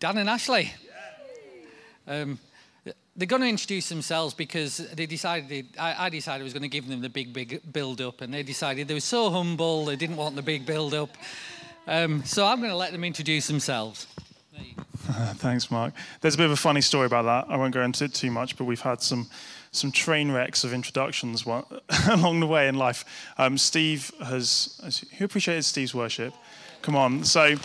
[0.00, 0.72] Dan and Ashley.
[2.08, 2.38] Um,
[3.14, 6.68] they're going to introduce themselves because they decided I, I, decided I was going to
[6.68, 9.96] give them the big, big build up, and they decided they were so humble they
[9.96, 11.10] didn't want the big build up.
[11.86, 14.06] Um, so I'm going to let them introduce themselves.
[15.34, 15.92] Thanks, Mark.
[16.22, 17.52] There's a bit of a funny story about that.
[17.52, 19.28] I won't go into it too much, but we've had some
[19.72, 21.44] some train wrecks of introductions
[22.10, 23.04] along the way in life.
[23.36, 24.80] Um, Steve has
[25.18, 26.32] who appreciated Steve's worship?
[26.80, 27.56] Come on, so.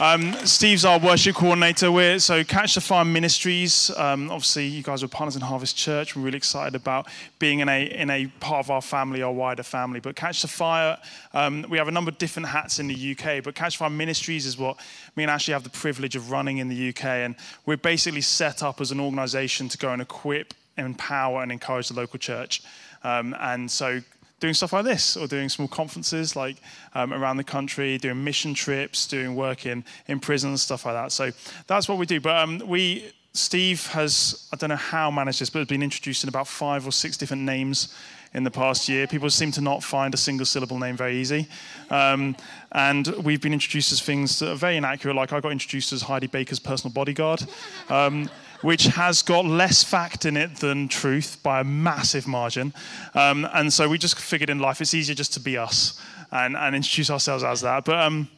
[0.00, 1.90] Um, Steve's our worship coordinator.
[1.90, 3.90] We're, so Catch the Fire Ministries.
[3.96, 6.14] Um, obviously, you guys are partners in Harvest Church.
[6.14, 7.08] We're really excited about
[7.40, 9.98] being in a in a part of our family, our wider family.
[9.98, 10.98] But Catch the Fire,
[11.34, 13.42] um, we have a number of different hats in the UK.
[13.42, 14.76] But Catch the Fire Ministries is what
[15.16, 17.34] me and Ashley have the privilege of running in the UK, and
[17.66, 21.94] we're basically set up as an organisation to go and equip, empower, and encourage the
[21.94, 22.62] local church.
[23.02, 24.00] Um, and so
[24.40, 26.56] doing stuff like this or doing small conferences like
[26.94, 31.12] um, around the country, doing mission trips, doing work in, in prisons, stuff like that.
[31.12, 31.30] So
[31.66, 32.20] that's what we do.
[32.20, 36.22] But um, we, Steve has, I don't know how managed this, but has been introduced
[36.22, 37.94] in about five or six different names
[38.34, 39.06] in the past year.
[39.06, 41.48] People seem to not find a single syllable name very easy.
[41.90, 42.36] Um,
[42.72, 46.02] and we've been introduced as things that are very inaccurate, like I got introduced as
[46.02, 47.42] Heidi Baker's personal bodyguard.
[47.88, 48.28] Um,
[48.62, 52.72] which has got less fact in it than truth by a massive margin.
[53.14, 56.00] Um, and so we just figured in life it's easier just to be us
[56.32, 57.84] and, and introduce ourselves as that.
[57.84, 58.28] But um,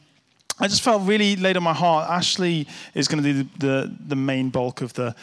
[0.59, 2.09] I just felt really laid on my heart.
[2.09, 5.15] Ashley is going to do the, the, the, main bulk of the,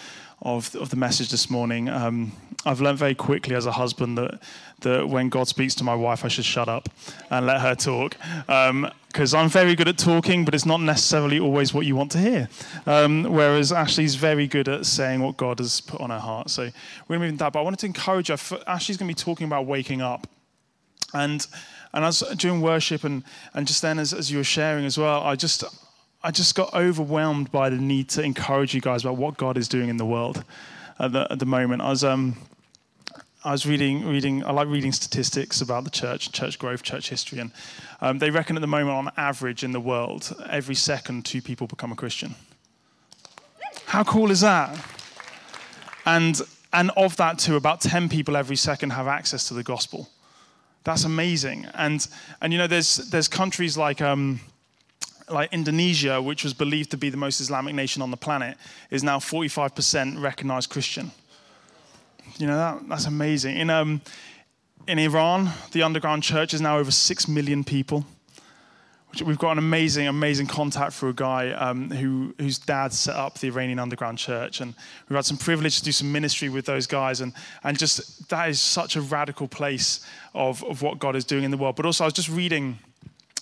[0.43, 1.89] of, of the message this morning.
[1.89, 2.33] Um,
[2.67, 4.41] I've learned very quickly as a husband that,
[4.81, 6.89] that when God speaks to my wife, I should shut up
[7.31, 8.17] and let her talk.
[8.47, 12.11] Because um, I'm very good at talking, but it's not necessarily always what you want
[12.13, 12.49] to hear.
[12.85, 16.51] Um, whereas Ashley's very good at saying what God has put on her heart.
[16.51, 17.53] So we're going to move into that.
[17.53, 18.39] But I wanted to encourage her.
[18.67, 20.27] Ashley's going to be talking about waking up.
[21.15, 21.47] And,
[21.95, 23.23] and as during worship and,
[23.55, 25.63] and just then as, as you were sharing as well, I just,
[26.25, 29.69] I just got overwhelmed by the need to encourage you guys about what God is
[29.69, 30.45] doing in the world
[30.99, 31.83] at the, at the moment.
[31.83, 32.37] I was, um,
[33.45, 37.39] I was reading, reading, I like reading statistics about the church, church growth, church history,
[37.39, 37.53] and
[38.01, 41.67] um, they reckon at the moment, on average in the world, every second two people
[41.67, 42.35] become a Christian.
[43.87, 44.77] How cool is that?
[46.05, 46.41] And,
[46.73, 50.09] and of that, too, about 10 people every second have access to the gospel.
[50.85, 51.67] That's amazing.
[51.75, 52.07] And,
[52.41, 54.41] and you know, there's, there's countries like, um,
[55.31, 58.57] like Indonesia, which was believed to be the most Islamic nation on the planet,
[58.91, 61.11] is now 45% recognized Christian.
[62.39, 63.57] You know, that, that's amazing.
[63.57, 64.01] In, um,
[64.87, 68.05] in Iran, the underground church is now over 6 million people.
[69.25, 73.39] We've got an amazing, amazing contact for a guy um, who, whose dad set up
[73.39, 74.61] the Iranian underground church.
[74.61, 74.75] And
[75.09, 77.23] we've had some privilege to do some ministry with those guys.
[77.23, 77.33] And,
[77.65, 81.51] and just that is such a radical place of, of what God is doing in
[81.51, 81.75] the world.
[81.75, 82.79] But also, I was just reading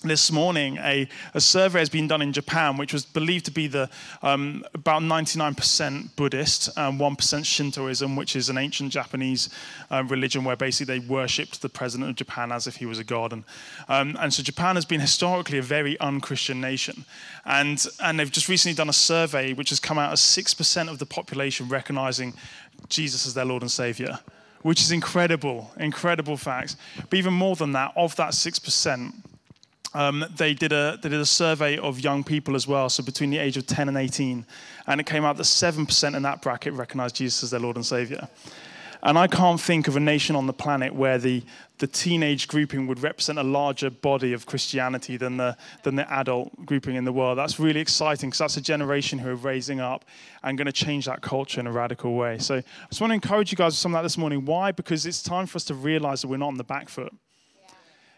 [0.06, 3.66] this morning a, a survey has been done in Japan, which was believed to be
[3.66, 3.88] the
[4.22, 9.48] um, about 99% Buddhist and 1% Shintoism, which is an ancient Japanese
[9.90, 13.04] um, religion where basically they worshipped the president of Japan as if he was a
[13.04, 13.32] god.
[13.32, 13.44] And,
[13.88, 17.04] um, and so Japan has been historically a very un-Christian nation.
[17.44, 20.98] And, and they've just recently done a survey which has come out as 6% of
[20.98, 22.34] the population recognizing
[22.88, 24.18] Jesus as their Lord and Savior
[24.66, 26.76] which is incredible, incredible facts.
[27.08, 29.12] But even more than that, of that 6%,
[29.94, 33.30] um, they, did a, they did a survey of young people as well, so between
[33.30, 34.44] the age of 10 and 18.
[34.86, 37.86] And it came out that 7% in that bracket recognized Jesus as their Lord and
[37.86, 38.28] Savior.
[39.02, 41.42] And I can't think of a nation on the planet where the,
[41.78, 46.66] the teenage grouping would represent a larger body of Christianity than the, than the adult
[46.66, 47.38] grouping in the world.
[47.38, 50.04] That's really exciting because that's a generation who are raising up
[50.42, 52.38] and going to change that culture in a radical way.
[52.38, 54.44] So I just want to encourage you guys with some of that this morning.
[54.44, 54.72] Why?
[54.72, 57.12] Because it's time for us to realize that we're not on the back foot.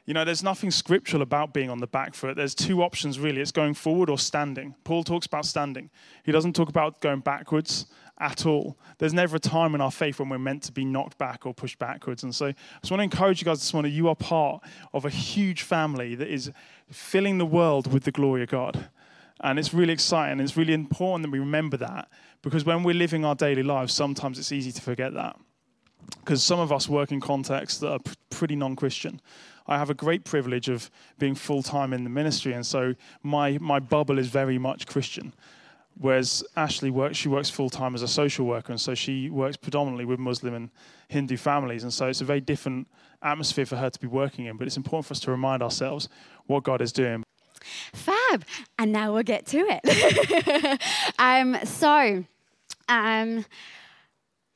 [0.08, 2.34] You know, there's nothing scriptural about being on the back foot.
[2.34, 4.74] There's two options, really it's going forward or standing.
[4.82, 5.90] Paul talks about standing,
[6.24, 7.84] he doesn't talk about going backwards
[8.18, 8.78] at all.
[8.96, 11.52] There's never a time in our faith when we're meant to be knocked back or
[11.52, 12.22] pushed backwards.
[12.22, 14.62] And so I just want to encourage you guys this morning you are part
[14.94, 16.50] of a huge family that is
[16.90, 18.88] filling the world with the glory of God.
[19.40, 20.40] And it's really exciting.
[20.40, 22.08] It's really important that we remember that
[22.40, 25.36] because when we're living our daily lives, sometimes it's easy to forget that.
[26.20, 28.00] Because some of us work in contexts that are
[28.30, 29.20] pretty non Christian.
[29.68, 33.58] I have a great privilege of being full time in the ministry, and so my,
[33.58, 35.34] my bubble is very much Christian.
[36.00, 39.56] Whereas Ashley works, she works full time as a social worker, and so she works
[39.56, 40.70] predominantly with Muslim and
[41.08, 42.88] Hindu families, and so it's a very different
[43.22, 44.56] atmosphere for her to be working in.
[44.56, 46.08] But it's important for us to remind ourselves
[46.46, 47.24] what God is doing.
[47.92, 48.44] Fab,
[48.78, 50.80] and now we'll get to it.
[51.18, 52.24] um, so,
[52.88, 53.44] um,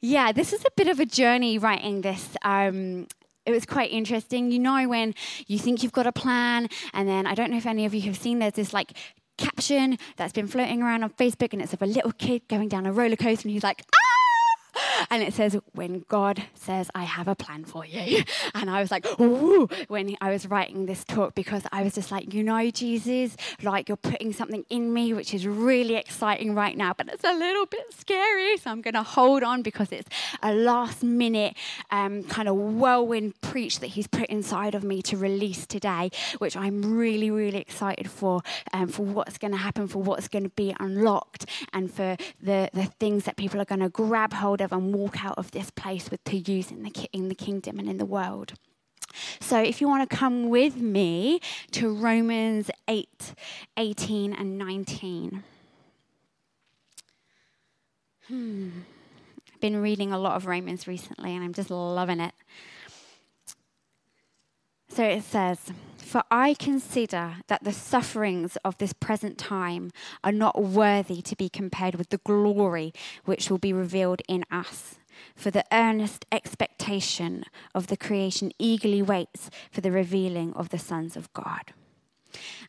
[0.01, 3.09] yeah, this is a bit of a journey writing this um,
[3.47, 4.51] it was quite interesting.
[4.51, 5.15] You know, when
[5.47, 8.03] you think you've got a plan, and then I don't know if any of you
[8.03, 8.93] have seen there's this like
[9.39, 12.87] caption that's been floating around on Facebook, and it's of a little kid going down
[12.87, 14.12] a roller coaster, and he's like, ah!
[15.11, 18.23] And it says, when God says, I have a plan for you.
[18.55, 22.11] And I was like, ooh, when I was writing this talk, because I was just
[22.11, 26.77] like, you know, Jesus, like you're putting something in me, which is really exciting right
[26.77, 28.57] now, but it's a little bit scary.
[28.59, 30.09] So I'm going to hold on because it's
[30.43, 31.57] a last minute
[31.91, 36.57] um, kind of whirlwind preach that He's put inside of me to release today, which
[36.57, 38.43] I'm really, really excited for,
[38.73, 42.71] um, for what's going to happen, for what's going to be unlocked, and for the,
[42.73, 45.71] the things that people are going to grab hold of and walk out of this
[45.71, 48.55] place with to use in the, in the kingdom and in the world.
[49.41, 51.41] So, if you want to come with me
[51.73, 53.35] to Romans 8
[53.77, 55.43] 18 and 19.
[58.29, 58.71] Hmm.
[59.53, 62.33] I've been reading a lot of Romans recently and I'm just loving it.
[64.95, 65.59] So it says,
[65.97, 69.91] For I consider that the sufferings of this present time
[70.23, 72.93] are not worthy to be compared with the glory
[73.25, 74.97] which will be revealed in us.
[75.35, 77.45] For the earnest expectation
[77.75, 81.73] of the creation eagerly waits for the revealing of the sons of God.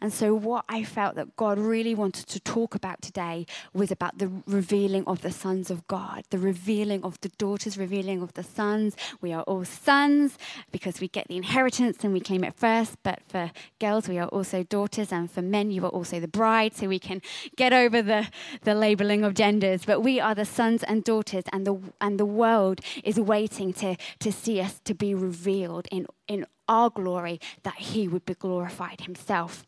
[0.01, 4.17] And so, what I felt that God really wanted to talk about today was about
[4.17, 8.43] the revealing of the sons of God, the revealing of the daughters, revealing of the
[8.43, 8.95] sons.
[9.21, 10.37] We are all sons
[10.71, 12.97] because we get the inheritance and we came it first.
[13.03, 16.75] But for girls, we are also daughters, and for men, you are also the bride.
[16.75, 17.21] So we can
[17.55, 18.27] get over the,
[18.63, 19.85] the labeling of genders.
[19.85, 23.95] But we are the sons and daughters, and the and the world is waiting to
[24.19, 29.01] to see us to be revealed in in our glory, that he would be glorified
[29.01, 29.65] himself.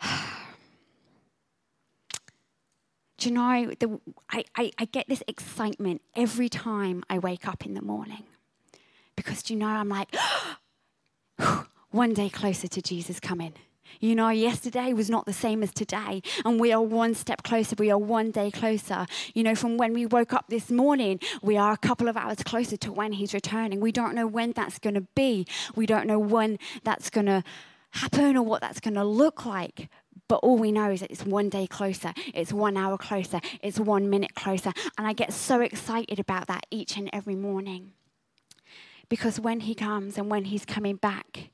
[3.16, 7.64] Do you know, the, I, I, I get this excitement every time I wake up
[7.64, 8.24] in the morning.
[9.16, 10.14] Because, do you know, I'm like,
[11.90, 13.54] one day closer to Jesus coming.
[14.00, 17.76] You know, yesterday was not the same as today, and we are one step closer.
[17.78, 19.06] We are one day closer.
[19.34, 22.42] You know, from when we woke up this morning, we are a couple of hours
[22.42, 23.80] closer to when He's returning.
[23.80, 27.42] We don't know when that's going to be, we don't know when that's going to
[27.90, 29.88] happen or what that's going to look like.
[30.26, 33.78] But all we know is that it's one day closer, it's one hour closer, it's
[33.78, 34.72] one minute closer.
[34.96, 37.92] And I get so excited about that each and every morning.
[39.08, 41.50] Because when He comes and when He's coming back,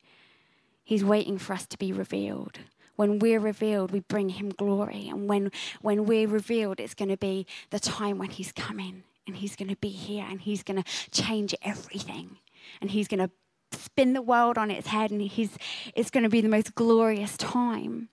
[0.91, 2.59] He's waiting for us to be revealed.
[2.97, 5.09] When we're revealed, we bring him glory.
[5.09, 5.53] And when,
[5.83, 9.69] when we're revealed, it's going to be the time when he's coming and he's going
[9.69, 12.39] to be here and he's going to change everything.
[12.81, 13.31] And he's going to
[13.79, 15.57] spin the world on its head and he's,
[15.95, 18.09] it's going to be the most glorious time.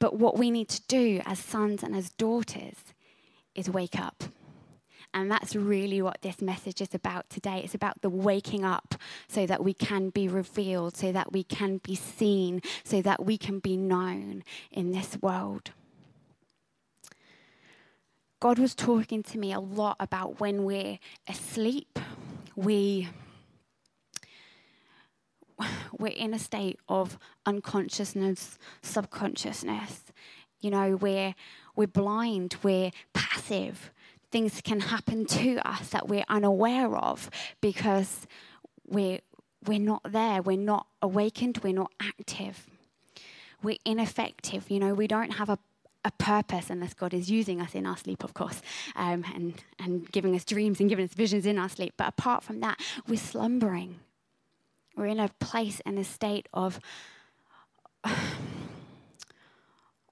[0.00, 2.76] But what we need to do as sons and as daughters
[3.54, 4.22] is wake up.
[5.14, 7.60] And that's really what this message is about today.
[7.62, 8.94] It's about the waking up
[9.28, 13.36] so that we can be revealed, so that we can be seen, so that we
[13.36, 15.72] can be known in this world.
[18.40, 20.98] God was talking to me a lot about when we're
[21.28, 21.98] asleep,
[22.56, 23.08] we
[25.96, 30.02] we're in a state of unconsciousness, subconsciousness.
[30.60, 31.36] You know, we're
[31.76, 33.91] we're blind, we're passive
[34.32, 37.30] things can happen to us that we're unaware of
[37.60, 38.26] because
[38.86, 39.20] we're,
[39.66, 42.66] we're not there, we're not awakened, we're not active,
[43.62, 44.70] we're ineffective.
[44.70, 45.58] You know, we don't have a
[46.04, 48.60] a purpose unless God is using us in our sleep, of course,
[48.96, 51.94] um, and, and giving us dreams and giving us visions in our sleep.
[51.96, 54.00] But apart from that, we're slumbering.
[54.96, 56.80] We're in a place and a state of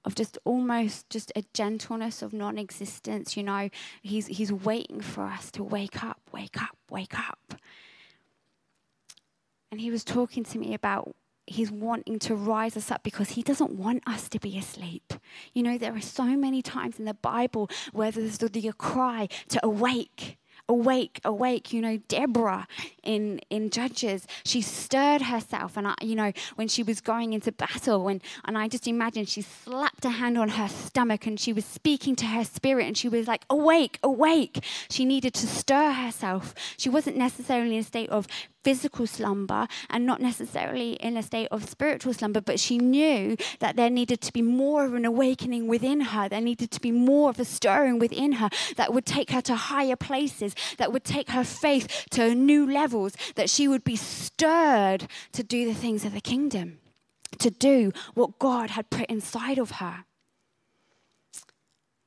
[0.04, 3.70] of just almost just a gentleness of non-existence you know?
[4.02, 7.54] He's he's waiting for us to wake up wake up wake up.
[9.70, 11.14] And he was talking to me about
[11.50, 15.12] he's wanting to rise us up because he doesn't want us to be asleep.
[15.52, 19.28] You know, there are so many times in the Bible where there's the, the cry
[19.48, 20.38] to awake,
[20.70, 21.72] awake, awake.
[21.72, 22.66] You know, Deborah
[23.02, 25.76] in, in Judges, she stirred herself.
[25.76, 29.26] And, I, you know, when she was going into battle, when, and I just imagine
[29.26, 32.96] she slapped a hand on her stomach and she was speaking to her spirit and
[32.96, 34.64] she was like, awake, awake.
[34.88, 36.54] She needed to stir herself.
[36.78, 38.26] She wasn't necessarily in a state of
[38.62, 43.76] physical slumber and not necessarily in a state of spiritual slumber, but she knew that
[43.76, 46.28] there needed to be more of an awakening within her.
[46.28, 49.54] There needed to be more of a stirring within her that would take her to
[49.54, 55.06] higher places, that would take her faith to new levels, that she would be stirred
[55.32, 56.78] to do the things of the kingdom,
[57.38, 60.04] to do what God had put inside of her.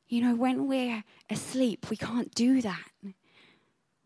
[0.07, 2.83] You know, when we're asleep, we can't do that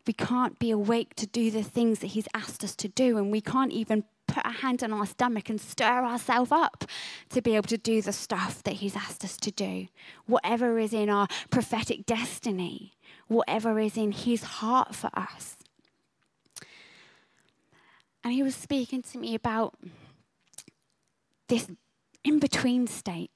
[0.08, 3.30] we can't be awake to do the things that He's asked us to do, and
[3.30, 6.84] we can't even put our hand on our stomach and stir ourselves up
[7.28, 9.86] to be able to do the stuff that He's asked us to do.
[10.26, 12.94] Whatever is in our prophetic destiny,
[13.26, 15.58] whatever is in His heart for us.
[18.24, 19.74] And He was speaking to me about
[21.48, 21.70] this
[22.24, 23.30] in between state.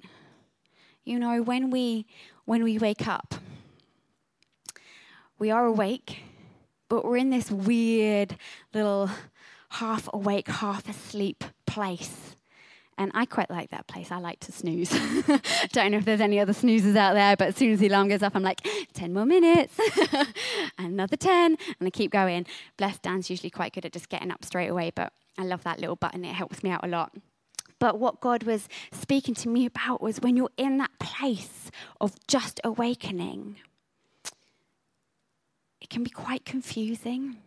[1.04, 2.06] You know, when we
[2.46, 3.34] when we wake up,
[5.38, 6.22] we are awake,
[6.92, 8.36] but we're in this weird
[8.74, 9.08] little
[9.70, 12.36] half awake, half asleep place.
[12.98, 14.12] And I quite like that place.
[14.12, 14.90] I like to snooze.
[15.72, 18.08] Don't know if there's any other snoozers out there, but as soon as the alarm
[18.08, 18.60] goes off, I'm like,
[18.92, 19.72] 10 more minutes,
[20.78, 22.44] another 10, and I keep going.
[22.76, 25.80] Bless Dan's usually quite good at just getting up straight away, but I love that
[25.80, 26.26] little button.
[26.26, 27.16] It helps me out a lot.
[27.78, 31.70] But what God was speaking to me about was when you're in that place
[32.02, 33.56] of just awakening,
[35.82, 37.38] it can be quite confusing.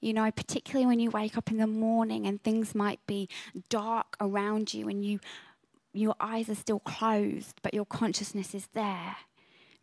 [0.00, 3.28] You know, particularly when you wake up in the morning and things might be
[3.70, 5.18] dark around you and you
[5.92, 9.16] your eyes are still closed, but your consciousness is there.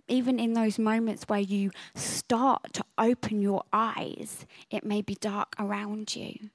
[0.07, 5.53] Even in those moments where you start to open your eyes, it may be dark
[5.59, 6.49] around you.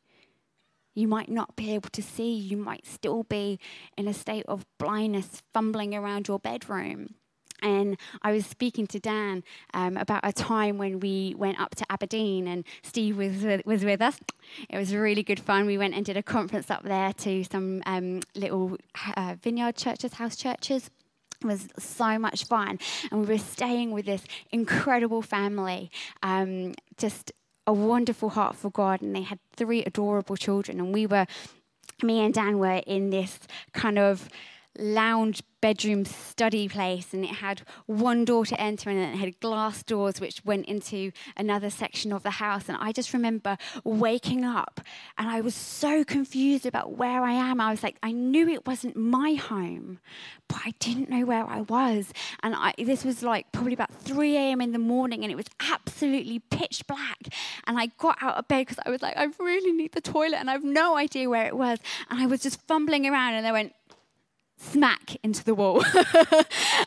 [0.95, 2.33] You might not be able to see.
[2.33, 3.59] You might still be
[3.99, 7.17] in a state of blindness, fumbling around your bedroom.
[7.63, 11.85] And I was speaking to Dan um, about a time when we went up to
[11.91, 14.19] Aberdeen and Steve was with, was with us.
[14.69, 15.67] It was really good fun.
[15.67, 18.77] We went and did a conference up there to some um, little
[19.17, 20.91] uh, vineyard churches, house churches.
[21.41, 22.79] It was so much fun.
[23.11, 25.91] And we were staying with this incredible family,
[26.23, 27.33] um, just
[27.67, 29.03] a wonderful heart for God.
[29.03, 30.79] And they had three adorable children.
[30.79, 31.27] And we were,
[32.03, 33.39] me and Dan were in this
[33.73, 34.29] kind of
[34.79, 39.83] lounge bedroom study place and it had one door to enter and it had glass
[39.85, 42.69] doors which went into another section of the house.
[42.69, 44.81] And i just remember waking up
[45.17, 47.61] and i was so confused about where i am.
[47.61, 50.01] I was like i knew it wasn't my home
[50.49, 52.13] but i didn't know where i was.
[52.43, 55.47] And I, this was like probably about 3 a.m in the morning and it was
[55.61, 57.21] absolutely pitch black.
[57.69, 60.39] And i got out of bed because i was like i really need the toilet
[60.39, 61.79] and i have no idea where it was.
[62.11, 63.75] And i was just fumbling around and i went
[64.63, 65.83] smack into the wall.
[65.95, 66.05] and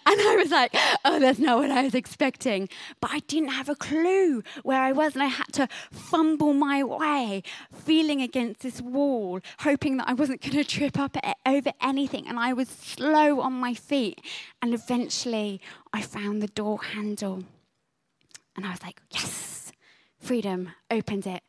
[0.05, 2.69] I was like, oh, that's not what I was expecting.
[3.01, 6.83] But I didn't have a clue where I was, and I had to fumble my
[6.83, 12.27] way, feeling against this wall, hoping that I wasn't going to trip up over anything.
[12.27, 14.21] And I was slow on my feet.
[14.61, 15.61] And eventually,
[15.93, 17.43] I found the door handle.
[18.55, 19.71] And I was like, yes,
[20.17, 21.43] freedom, opened it,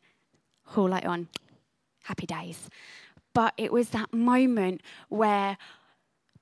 [0.65, 1.29] whole light on,
[2.03, 2.69] happy days.
[3.33, 5.57] But it was that moment where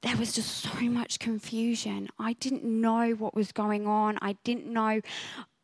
[0.06, 2.10] there was just so much confusion.
[2.20, 4.20] I didn't know what was going on.
[4.22, 5.02] I didn't know.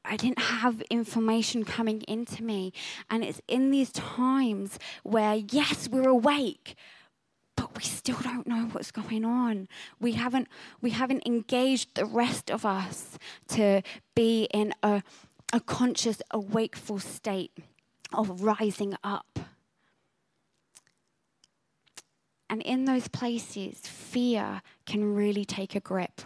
[0.04, 2.74] I didn't have information coming into me.
[3.08, 6.74] And it's in these times where, yes, we're awake,
[7.56, 9.68] but we still don't know what's going on.
[10.00, 10.48] We haven't,
[10.82, 13.20] we haven't engaged the rest of us
[13.50, 13.84] to
[14.16, 15.04] be in a,
[15.54, 17.52] a conscious, awakeful state
[18.12, 19.40] of rising up.
[22.52, 26.22] And in those places, fear can really take a grip.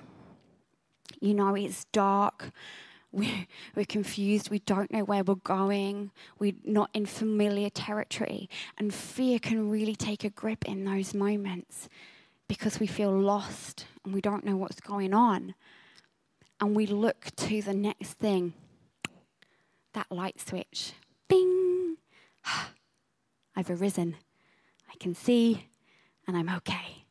[1.22, 2.50] You know, it's dark.
[3.12, 4.50] We're, we're confused.
[4.50, 6.12] We don't know where we're going.
[6.38, 8.50] We're not in familiar territory.
[8.78, 11.88] And fear can really take a grip in those moments
[12.50, 15.56] because we feel lost and we don't know what's going on.
[16.60, 18.54] And we look to the next thing
[19.94, 20.92] that light switch.
[21.30, 21.96] Bing!
[23.56, 24.18] I've arisen.
[24.92, 25.70] I can see
[26.28, 27.06] and I'm okay.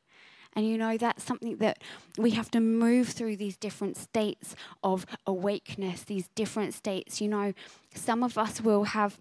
[0.57, 1.79] And you know, that's something that
[2.17, 7.21] we have to move through these different states of awakeness, these different states.
[7.21, 7.53] You know,
[7.95, 9.19] some of us will have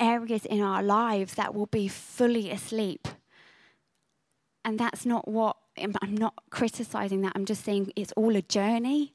[0.00, 3.06] areas in our lives that will be fully asleep.
[4.64, 7.32] And that's not what, I'm not criticizing that.
[7.34, 9.12] I'm just saying it's all a journey.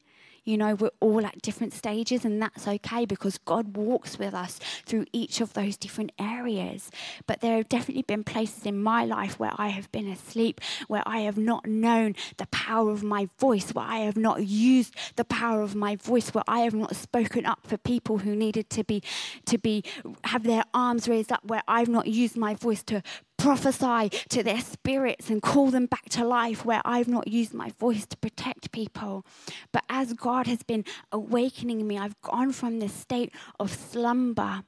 [0.50, 4.60] You know, we're all at different stages, and that's okay because God walks with us
[4.84, 6.90] through each of those different areas.
[7.28, 11.04] But there have definitely been places in my life where I have been asleep, where
[11.06, 15.26] I have not known the power of my voice, where I have not used the
[15.26, 18.84] power of my voice, where I have not spoken up for people who needed to
[18.84, 19.04] be
[19.46, 19.84] to be
[20.24, 23.04] have their arms raised up, where I've not used my voice to
[23.40, 27.72] prophesy to their spirits and call them back to life where I've not used my
[27.80, 29.26] voice to protect people.
[29.72, 34.64] But as God has been awakening me, I've gone from this state of slumber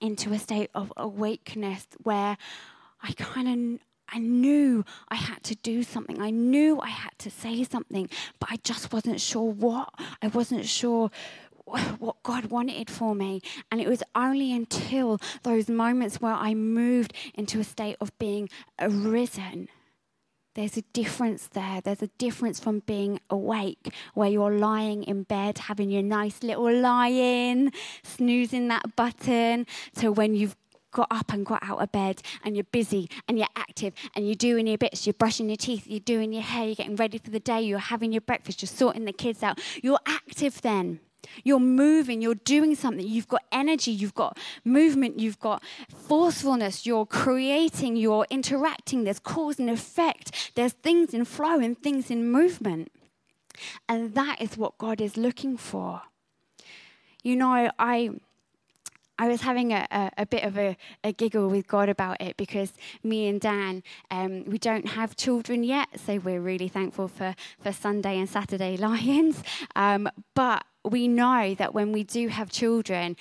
[0.00, 2.36] into a state of awakeness where
[3.02, 6.20] I kind of I knew I had to do something.
[6.22, 8.08] I knew I had to say something,
[8.38, 9.92] but I just wasn't sure what.
[10.22, 11.10] I wasn't sure
[11.98, 13.42] what God wanted for me.
[13.70, 18.48] And it was only until those moments where I moved into a state of being
[18.80, 19.68] arisen.
[20.54, 21.82] There's a difference there.
[21.82, 26.72] There's a difference from being awake, where you're lying in bed, having your nice little
[26.72, 30.56] lie in, snoozing that button, to when you've
[30.92, 34.34] got up and got out of bed and you're busy and you're active and you're
[34.34, 37.28] doing your bits, you're brushing your teeth, you're doing your hair, you're getting ready for
[37.28, 39.60] the day, you're having your breakfast, you're sorting the kids out.
[39.82, 41.00] You're active then.
[41.44, 45.62] You're moving, you're doing something, you've got energy, you've got movement, you've got
[45.94, 52.10] forcefulness, you're creating, you're interacting, there's cause and effect, there's things in flow and things
[52.10, 52.90] in movement.
[53.88, 56.02] And that is what God is looking for.
[57.22, 58.10] You know, I.
[59.18, 62.36] I was having a, a, a bit of a, a, giggle with God about it
[62.36, 67.34] because me and Dan, um, we don't have children yet, so we're really thankful for,
[67.58, 69.42] for Sunday and Saturday lions.
[69.74, 73.16] Um, but we know that when we do have children,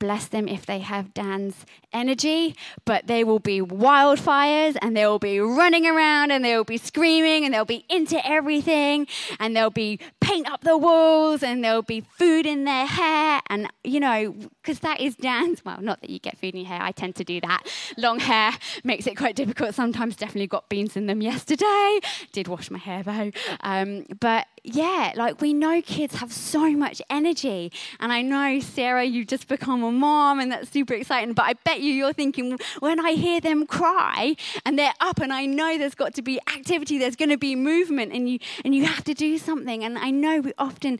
[0.00, 5.18] bless them if they have Dan's energy, but they will be wildfires and they will
[5.18, 9.06] be running around and they will be screaming and they'll be into everything
[9.38, 13.42] and they'll be paint up the walls and there'll be food in their hair.
[13.48, 16.68] And, you know, because that is Dan's, well, not that you get food in your
[16.68, 17.62] hair, I tend to do that.
[17.96, 18.52] Long hair
[18.84, 19.74] makes it quite difficult.
[19.74, 22.00] Sometimes definitely got beans in them yesterday.
[22.32, 23.30] Did wash my hair though.
[23.60, 27.72] Um, but yeah, like we know kids have so much energy.
[27.98, 31.34] And I know, Sarah, you've just become a mom and that's super exciting.
[31.34, 35.32] But I bet you you're thinking, when I hear them cry and they're up and
[35.32, 38.74] I know there's got to be activity, there's going to be movement and you, and
[38.74, 39.84] you have to do something.
[39.84, 40.98] And I know we often,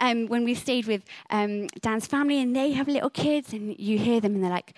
[0.00, 3.98] um, when we stayed with um, Dan's family and they have little kids and you
[3.98, 4.74] hear them and they're like,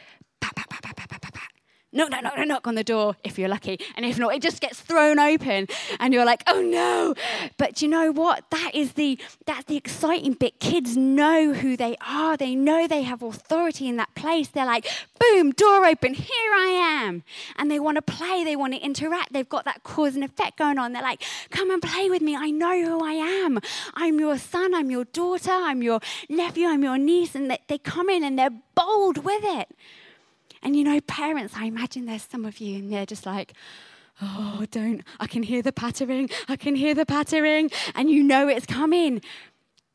[1.95, 3.79] pat knock, knock, knock, knock on the door if you're lucky.
[3.97, 5.69] And if not, it just gets thrown open
[6.01, 7.15] and you're like, oh no.
[7.57, 8.51] But you know what?
[8.51, 10.61] That is the that's the exciting bit.
[10.61, 12.37] Kids know who they are.
[12.37, 14.49] They know they have authority in that place.
[14.49, 14.87] They're like,
[15.19, 17.23] boom, door open, here I am.
[17.57, 19.33] And they want to play, they want to interact.
[19.33, 20.93] They've got that cause and effect going on.
[20.93, 22.37] They're like, come and play with me.
[22.37, 23.61] I know who I am.
[23.95, 27.35] I'm your son, I'm your daughter, I'm your nephew, I'm your niece.
[27.35, 29.69] And they, they come in and they're bold with it.
[30.65, 33.53] And you know, parents, I imagine there's some of you and they're just like,
[34.23, 38.49] oh, don't, I can hear the pattering, I can hear the pattering, and you know
[38.49, 39.21] it's coming.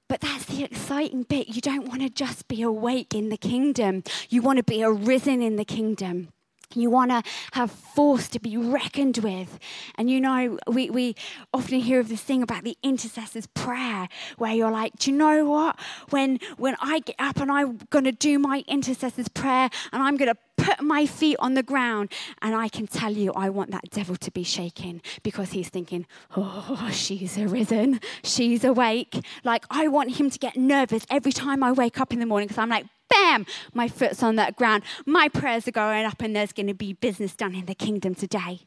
[0.08, 1.50] But that's the exciting bit.
[1.50, 5.42] You don't want to just be awake in the kingdom, you want to be arisen
[5.42, 6.30] in the kingdom.
[6.76, 9.58] You want to have force to be reckoned with.
[9.96, 11.16] And you know, we, we
[11.52, 15.46] often hear of this thing about the intercessor's prayer, where you're like, do you know
[15.46, 15.80] what?
[16.12, 20.16] When, when I get up and I'm going to do my intercessor's prayer and I'm
[20.16, 23.72] going to put my feet on the ground, and I can tell you, I want
[23.72, 29.20] that devil to be shaken because he's thinking, oh, she's arisen, she's awake.
[29.44, 32.48] Like, I want him to get nervous every time I wake up in the morning
[32.48, 34.84] because I'm like, bam, my foot's on that ground.
[35.06, 38.16] My prayers are going up, and there's going to be business done in the kingdom
[38.16, 38.62] today.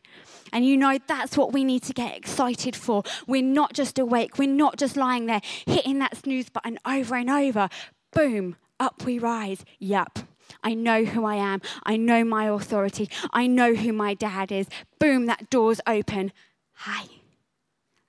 [0.53, 3.03] And you know, that's what we need to get excited for.
[3.27, 7.31] We're not just awake, we're not just lying there hitting that snooze button over and
[7.31, 7.69] over.
[8.13, 9.65] Boom, up we rise.
[9.79, 10.19] Yup.
[10.63, 11.61] I know who I am.
[11.85, 13.09] I know my authority.
[13.33, 14.69] I know who my dad is.
[14.99, 16.33] Boom, that door's open.
[16.75, 17.07] Hi.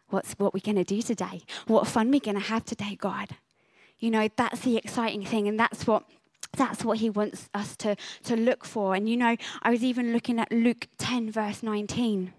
[0.10, 1.42] What's what we're going to do today?
[1.68, 3.30] What fun we're going to have today, God?
[3.98, 6.04] You know, that's the exciting thing and that's what
[6.56, 8.94] that's what he wants us to, to look for.
[8.94, 12.32] And you know, I was even looking at Luke 10, verse 19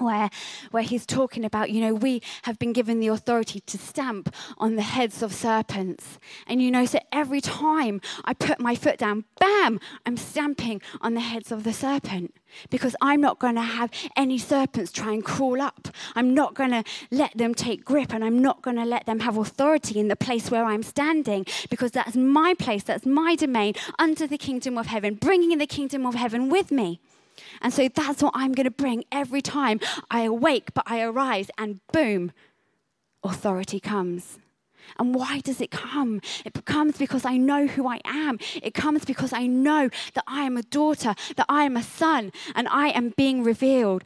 [0.00, 0.30] where,
[0.70, 4.76] where he's talking about, you know, we have been given the authority to stamp on
[4.76, 6.18] the heads of serpents.
[6.46, 11.14] And, you know, so every time I put my foot down, bam, I'm stamping on
[11.14, 12.34] the heads of the serpent
[12.70, 15.88] because I'm not going to have any serpents try and crawl up.
[16.14, 19.20] I'm not going to let them take grip and I'm not going to let them
[19.20, 23.74] have authority in the place where I'm standing because that's my place, that's my domain
[23.98, 27.00] under the kingdom of heaven, bringing the kingdom of heaven with me.
[27.60, 31.50] And so that's what I'm going to bring every time I awake, but I arise,
[31.58, 32.32] and boom,
[33.22, 34.38] authority comes.
[34.98, 36.20] And why does it come?
[36.44, 38.38] It comes because I know who I am.
[38.62, 42.32] It comes because I know that I am a daughter, that I am a son,
[42.54, 44.04] and I am being revealed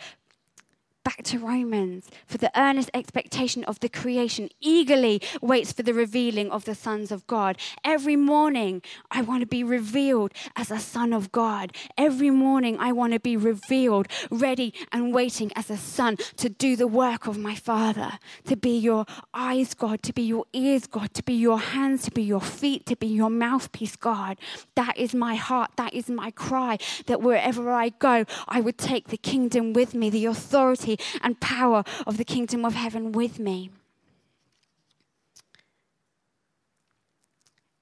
[1.04, 6.50] back to Romans, for the earnest expectation of the creation eagerly waits for the revealing
[6.50, 7.58] of the sons of God.
[7.84, 11.76] Every morning, I want to be revealed as a son of God.
[11.98, 16.74] Every morning, I want to be revealed, ready and waiting as a son to do
[16.74, 21.12] the work of my Father, to be your eyes, God, to be your ears, God,
[21.14, 24.38] to be your hands, to be your feet, to be your mouthpiece, God.
[24.74, 25.72] That is my heart.
[25.76, 30.08] That is my cry, that wherever I go, I would take the kingdom with me,
[30.08, 33.70] the authority and power of the kingdom of heaven with me.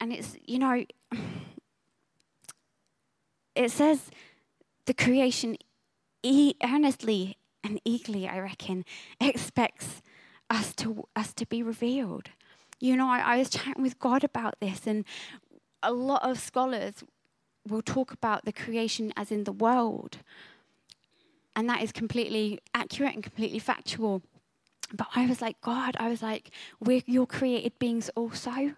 [0.03, 0.85] and it's, you know,
[3.55, 4.11] it says
[4.87, 5.57] the creation
[6.25, 8.85] e- earnestly and eagerly, I reckon,
[9.21, 10.03] expects
[10.51, 12.31] us to us to be revealed.
[12.81, 15.05] You know, I, I was chatting with God about this, and
[15.85, 17.05] a lot of scholars
[17.69, 20.19] will talk about the creation as in the world,
[21.55, 24.23] and that is completely accurate and completely factual.
[24.93, 28.75] But I was like, God, I was like, we're your created beings also.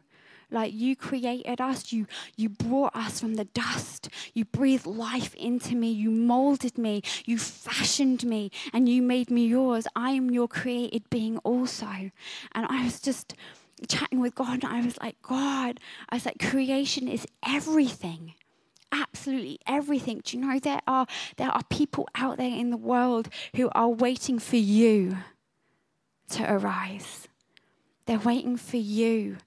[0.50, 2.06] Like you created us, you
[2.36, 4.08] you brought us from the dust.
[4.34, 9.46] You breathed life into me, you molded me, you fashioned me, and you made me
[9.46, 9.86] yours.
[9.96, 12.10] I am your created being also.
[12.52, 13.34] And I was just
[13.88, 18.34] chatting with God, and I was like, God, I was like, creation is everything
[18.94, 20.22] absolutely everything.
[20.24, 23.88] Do you know there are there are people out there in the world who are
[23.88, 25.18] waiting for you
[26.30, 27.28] to arise.
[28.06, 29.38] They're waiting for you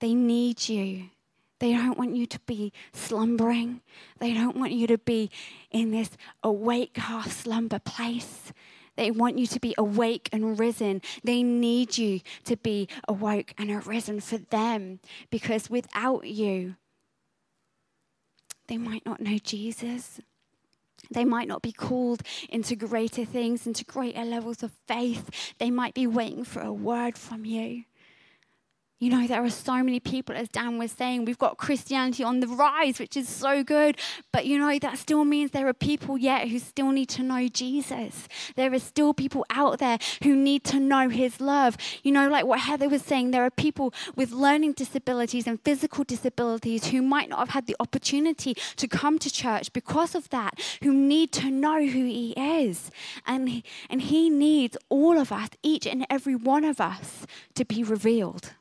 [0.00, 1.10] they need you.
[1.60, 3.82] They don't want you to be slumbering.
[4.18, 5.30] They don't want you to be
[5.70, 6.10] in this
[6.42, 8.52] awake, half slumber place.
[8.96, 11.02] They want you to be awake and risen.
[11.22, 16.76] They need you to be awoke and arisen for them because without you,
[18.70, 20.20] they might not know Jesus.
[21.10, 25.28] They might not be called into greater things, into greater levels of faith.
[25.58, 27.82] They might be waiting for a word from you.
[29.00, 32.40] You know, there are so many people, as Dan was saying, we've got Christianity on
[32.40, 33.96] the rise, which is so good.
[34.30, 37.48] But, you know, that still means there are people yet who still need to know
[37.48, 38.28] Jesus.
[38.56, 41.78] There are still people out there who need to know his love.
[42.02, 46.04] You know, like what Heather was saying, there are people with learning disabilities and physical
[46.04, 50.60] disabilities who might not have had the opportunity to come to church because of that,
[50.82, 52.90] who need to know who he is.
[53.26, 57.82] And, and he needs all of us, each and every one of us, to be
[57.82, 58.52] revealed.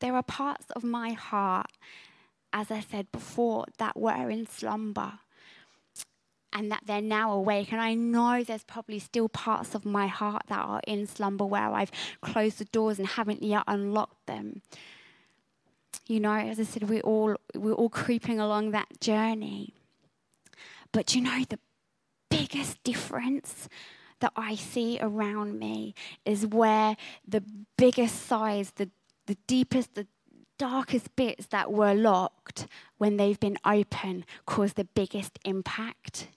[0.00, 1.70] There are parts of my heart,
[2.52, 5.20] as I said before, that were in slumber
[6.52, 7.72] and that they're now awake.
[7.72, 11.70] And I know there's probably still parts of my heart that are in slumber where
[11.72, 14.62] I've closed the doors and haven't yet unlocked them.
[16.06, 19.74] You know, as I said, we're all we're all creeping along that journey.
[20.92, 21.58] But you know, the
[22.30, 23.68] biggest difference
[24.20, 27.42] that I see around me is where the
[27.76, 28.90] biggest size, the
[29.28, 30.06] the deepest, the
[30.58, 36.28] darkest bits that were locked when they've been open cause the biggest impact.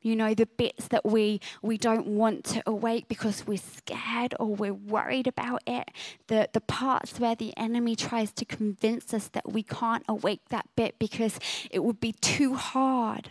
[0.00, 4.46] You know, the bits that we, we don't want to awake because we're scared or
[4.46, 5.90] we're worried about it.
[6.28, 10.66] The, the parts where the enemy tries to convince us that we can't awake that
[10.74, 11.38] bit because
[11.70, 13.28] it would be too hard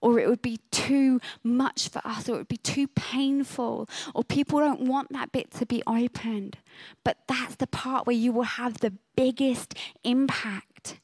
[0.00, 4.24] or it would be too much for us, or it would be too painful, or
[4.24, 6.58] people don't want that bit to be opened.
[7.04, 10.98] But that's the part where you will have the biggest impact.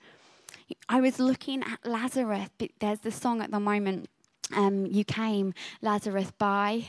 [0.89, 2.49] I was looking at Lazarus.
[2.81, 4.09] There's the song at the moment,
[4.55, 6.87] um, You Came, Lazarus by.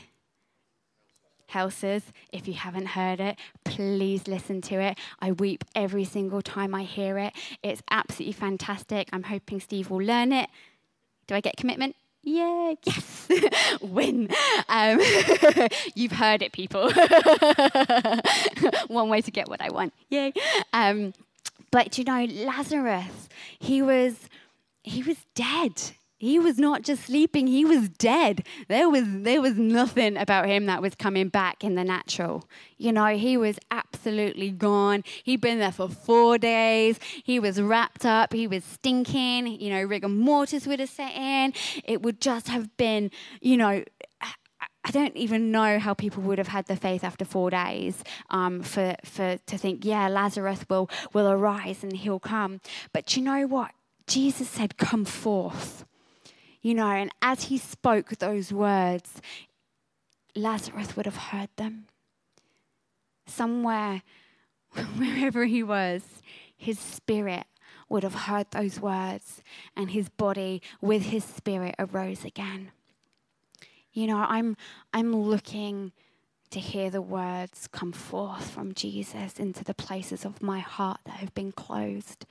[1.52, 2.02] Helsers.
[2.30, 4.98] If you haven't heard it, please listen to it.
[5.18, 7.32] I weep every single time I hear it.
[7.62, 9.08] It's absolutely fantastic.
[9.12, 10.50] I'm hoping Steve will learn it.
[11.26, 11.96] Do I get commitment?
[12.22, 13.28] Yeah, yes,
[13.80, 14.28] win.
[14.68, 15.00] Um,
[15.94, 16.90] you've heard it, people.
[18.88, 19.94] One way to get what I want.
[20.10, 20.32] Yay.
[20.72, 21.14] Um,
[21.70, 23.28] but you know, Lazarus,
[23.58, 24.16] he was
[24.82, 28.44] he was dead he was not just sleeping, he was dead.
[28.68, 32.48] There was, there was nothing about him that was coming back in the natural.
[32.76, 35.04] You know, he was absolutely gone.
[35.22, 36.98] He'd been there for four days.
[37.22, 38.32] He was wrapped up.
[38.32, 39.46] He was stinking.
[39.60, 41.54] You know, rigor mortis would have set in.
[41.84, 43.84] It would just have been, you know,
[44.84, 48.62] I don't even know how people would have had the faith after four days um,
[48.62, 52.62] for, for to think, yeah, Lazarus will, will arise and he'll come.
[52.92, 53.72] But you know what?
[54.06, 55.84] Jesus said, come forth.
[56.68, 59.22] You know, and as he spoke those words,
[60.36, 61.86] Lazarus would have heard them.
[63.26, 64.02] Somewhere,
[64.98, 66.02] wherever he was,
[66.54, 67.46] his spirit
[67.88, 69.42] would have heard those words,
[69.74, 72.70] and his body with his spirit arose again.
[73.94, 74.54] You know, I'm,
[74.92, 75.92] I'm looking
[76.50, 81.12] to hear the words come forth from Jesus into the places of my heart that
[81.12, 82.26] have been closed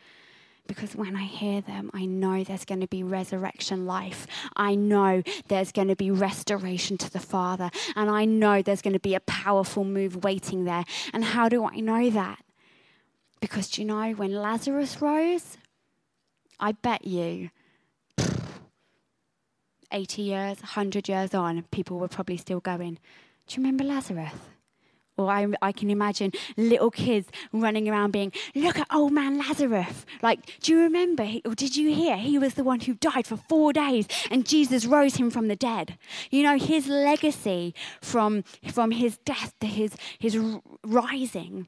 [0.67, 4.27] because when I hear them, I know there's going to be resurrection life.
[4.55, 7.71] I know there's going to be restoration to the Father.
[7.95, 10.83] And I know there's going to be a powerful move waiting there.
[11.13, 12.39] And how do I know that?
[13.39, 15.57] Because do you know, when Lazarus rose,
[16.59, 17.49] I bet you
[19.91, 22.97] 80 years, 100 years on, people were probably still going,
[23.47, 24.33] Do you remember Lazarus?
[25.17, 30.05] Or I, I can imagine little kids running around being, Look at old man Lazarus.
[30.21, 31.27] Like, do you remember?
[31.45, 32.17] Or did you hear?
[32.17, 35.55] He was the one who died for four days and Jesus rose him from the
[35.55, 35.97] dead.
[36.29, 40.37] You know, his legacy from, from his death to his, his
[40.83, 41.67] rising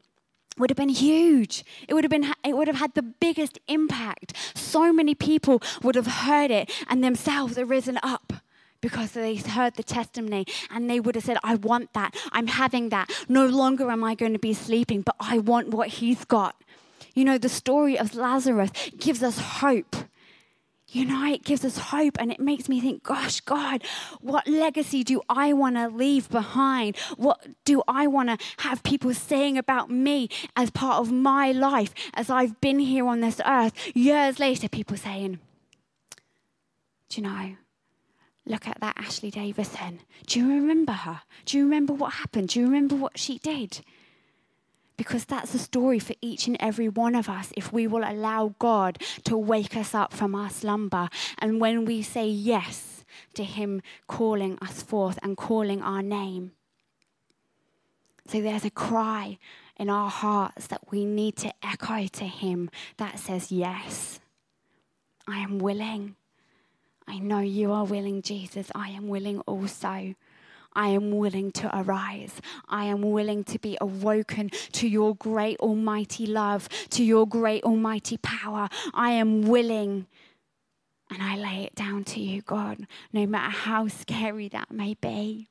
[0.58, 1.64] would have been huge.
[1.88, 4.36] It would have been it would have had the biggest impact.
[4.56, 8.34] So many people would have heard it and themselves arisen up
[8.82, 12.16] because they heard the testimony and they would have said, I want that.
[12.32, 13.10] I'm having that.
[13.28, 16.56] No longer am I going to be sleeping, but I want what he's got.
[17.14, 19.96] You know, the story of Lazarus gives us hope
[20.92, 23.84] you know, it gives us hope and it makes me think, gosh, God,
[24.22, 26.98] what legacy do I want to leave behind?
[27.16, 31.94] What do I want to have people saying about me as part of my life
[32.16, 33.74] as I've been here on this earth?
[33.96, 35.40] Years later, people saying,
[37.10, 37.56] do you know,
[38.46, 40.02] look at that Ashley Davison.
[40.28, 41.22] Do you remember her?
[41.46, 42.50] Do you remember what happened?
[42.50, 43.82] Do you remember what she did?
[44.98, 48.56] Because that's a story for each and every one of us if we will allow
[48.60, 51.10] God to wake us up from our slumber.
[51.38, 56.52] And when we say yes to Him calling us forth and calling our name.
[58.28, 59.38] So there's a cry
[59.78, 64.20] in our hearts that we need to echo to Him that says, Yes,
[65.28, 66.16] I am willing.
[67.10, 68.70] I know you are willing, Jesus.
[68.76, 70.14] I am willing also.
[70.74, 72.40] I am willing to arise.
[72.68, 78.18] I am willing to be awoken to your great almighty love, to your great almighty
[78.18, 78.70] power.
[78.94, 80.06] I am willing.
[81.10, 85.50] And I lay it down to you, God, no matter how scary that may be.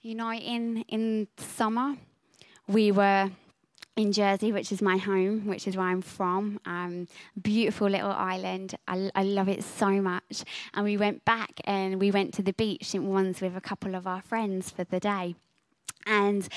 [0.00, 1.96] You know, in, in summer,
[2.68, 3.32] we were
[3.96, 6.60] in Jersey, which is my home, which is where I'm from.
[6.66, 7.06] Um,
[7.40, 8.74] beautiful little island.
[8.88, 10.44] I, I, love it so much.
[10.72, 14.06] And we went back and we went to the beach once with a couple of
[14.06, 15.36] our friends for the day
[16.06, 16.48] and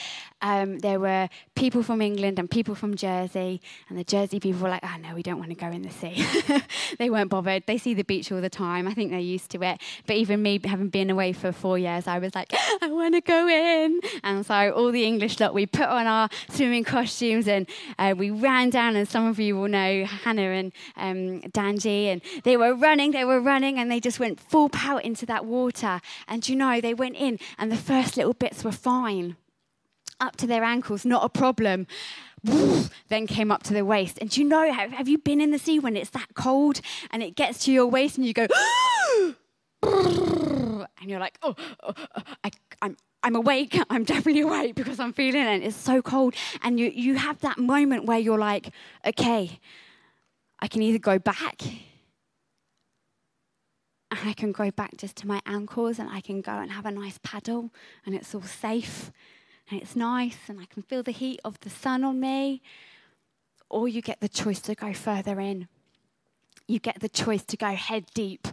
[0.42, 4.70] um, there were people from England and people from Jersey, and the Jersey people were
[4.70, 6.26] like, "Oh no, we don't want to go in the sea."
[7.00, 7.64] they weren't bothered.
[7.66, 8.88] They see the beach all the time.
[8.88, 9.82] I think they're used to it.
[10.06, 13.22] But even me, having been away for four years, I was like, "I want to
[13.22, 17.68] go in." And so all the English lot, we put on our swimming costumes and
[17.98, 18.96] uh, we ran down.
[18.96, 23.26] And some of you will know Hannah and um, Danji, and they were running, they
[23.26, 26.00] were running, and they just went full pout into that water.
[26.28, 29.37] And you know, they went in, and the first little bits were fine
[30.20, 31.88] up to their ankles, not a problem.
[33.10, 34.18] then came up to their waist.
[34.22, 37.24] And you know, have, have you been in the sea when it's that cold and
[37.24, 38.48] it gets to your waist and you go,
[39.84, 42.52] and you're like, oh, oh, oh I,
[42.82, 43.78] I'm, I'm awake.
[43.90, 45.64] I'm definitely awake because I'm feeling it.
[45.64, 46.36] It's so cold.
[46.62, 48.70] And you, you have that moment where you're like,
[49.06, 49.60] okay,
[50.60, 51.62] I can either go back
[54.10, 56.86] and I can go back just to my ankles and I can go and have
[56.86, 57.72] a nice paddle
[58.06, 59.12] and it's all safe
[59.70, 62.62] and it's nice and I can feel the heat of the sun on me.
[63.70, 65.68] Or you get the choice to go further in.
[66.70, 68.48] You get the choice to go head deep,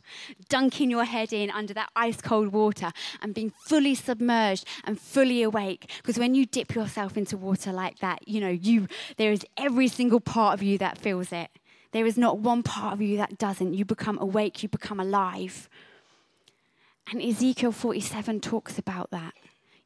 [0.49, 5.43] dunking your head in under that ice cold water and being fully submerged and fully
[5.43, 5.91] awake.
[5.97, 9.89] Because when you dip yourself into water like that, you know, you there is every
[9.89, 11.51] single part of you that feels it.
[11.91, 13.75] There is not one part of you that doesn't.
[13.75, 15.69] You become awake, you become alive.
[17.11, 19.35] And Ezekiel 47 talks about that.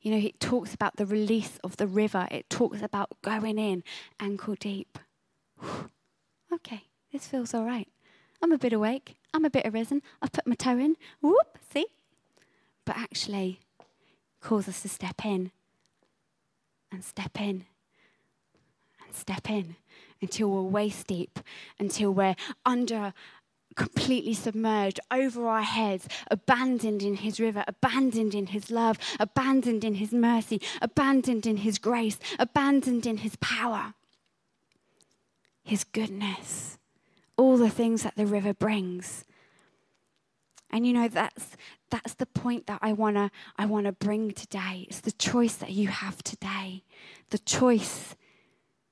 [0.08, 3.84] You know, it talks about the release of the river, it talks about going in
[4.18, 4.98] ankle deep.
[6.50, 7.86] okay, this feels all right.
[8.40, 10.96] I'm a bit awake, I'm a bit arisen, I've put my toe in.
[11.20, 11.84] Whoop, see?
[12.86, 13.60] But actually,
[14.40, 15.50] calls us to step in
[16.90, 17.66] and step in
[19.04, 19.76] and step in
[20.22, 21.38] until we're waist deep,
[21.78, 23.12] until we're under
[23.78, 29.94] completely submerged over our heads, abandoned in His river, abandoned in His love, abandoned in
[29.94, 33.94] His mercy, abandoned in His grace, abandoned in His power,
[35.62, 36.76] His goodness,
[37.36, 39.24] all the things that the river brings.
[40.70, 41.56] And you know that's
[41.90, 44.86] that's the point that I wanna I wanna bring today.
[44.88, 46.82] It's the choice that you have today.
[47.30, 48.14] The choice.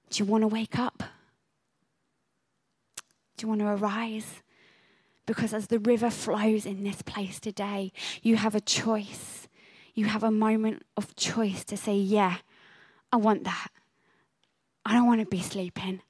[0.09, 1.03] Do you want to wake up?
[3.37, 4.42] Do you want to arise?
[5.26, 9.48] Because as the river flows in this place today, you have a choice.
[9.94, 12.36] You have a moment of choice to say, Yeah,
[13.12, 13.68] I want that.
[14.84, 16.00] I don't want to be sleeping.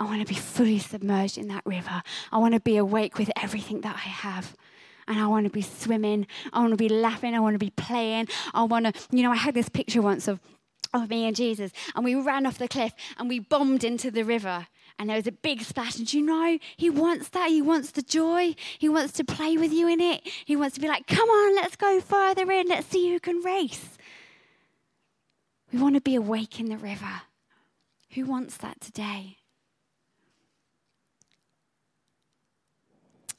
[0.00, 2.02] I want to be fully submerged in that river.
[2.32, 4.56] I want to be awake with everything that I have.
[5.06, 6.26] And I want to be swimming.
[6.52, 7.34] I want to be laughing.
[7.34, 8.28] I want to be playing.
[8.54, 10.40] I want to, you know, I had this picture once of,
[10.94, 14.24] of me and Jesus, and we ran off the cliff and we bombed into the
[14.24, 14.66] river
[14.98, 15.98] And there was a big splash.
[15.98, 17.50] And you know, he wants that.
[17.50, 18.54] He wants the joy.
[18.78, 20.22] He wants to play with you in it.
[20.44, 22.68] He wants to be like, come on, let's go further in.
[22.68, 23.98] Let's see who can race.
[25.72, 27.22] We want to be awake in the river.
[28.12, 29.38] Who wants that today?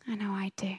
[0.07, 0.75] I know I do.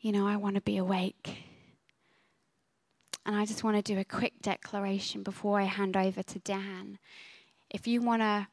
[0.00, 1.47] You know, I want to be awake.
[3.28, 6.98] And I just want to do a quick declaration before I hand over to Dan.
[7.68, 8.48] If you want to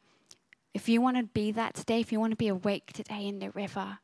[0.73, 3.39] if you want to be that today, if you want to be awake today in
[3.39, 3.99] the river,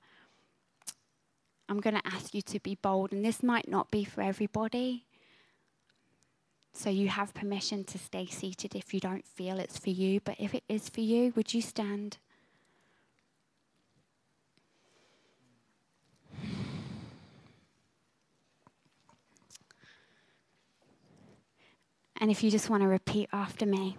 [1.68, 5.04] I'm going to ask you to be bold and this might not be for everybody.
[6.72, 10.22] So you have permission to stay seated if you don't feel it's for you.
[10.22, 12.18] But if it is for you, would you stand?
[22.22, 23.98] And if you just want to repeat after me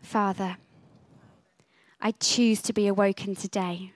[0.00, 0.56] Father,
[2.00, 3.92] I choose to be awoken today.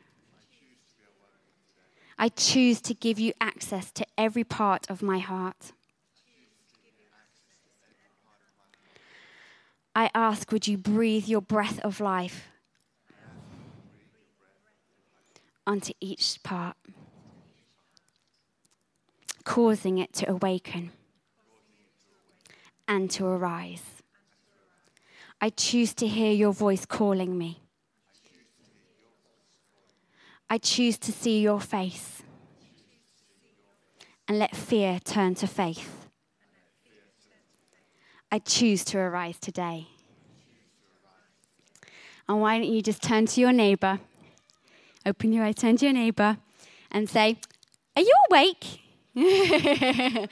[2.17, 5.73] I choose to give you access to every part of my heart.
[9.95, 12.49] I ask, would you breathe your breath of life
[15.67, 16.77] onto each part,
[19.47, 20.91] causing it to awaken
[22.87, 24.03] and to arise.
[25.41, 27.63] I choose to hear your voice calling me.
[30.51, 32.23] I choose to see your face
[34.29, 36.09] and let fear turn to faith.
[38.31, 39.87] I choose to arise today.
[42.29, 44.01] And why don't you just turn to your neighbor,
[45.05, 46.39] open your eyes, turn to your neighbor,
[46.91, 47.39] and say,
[47.95, 48.81] Are you awake?
[49.19, 50.29] and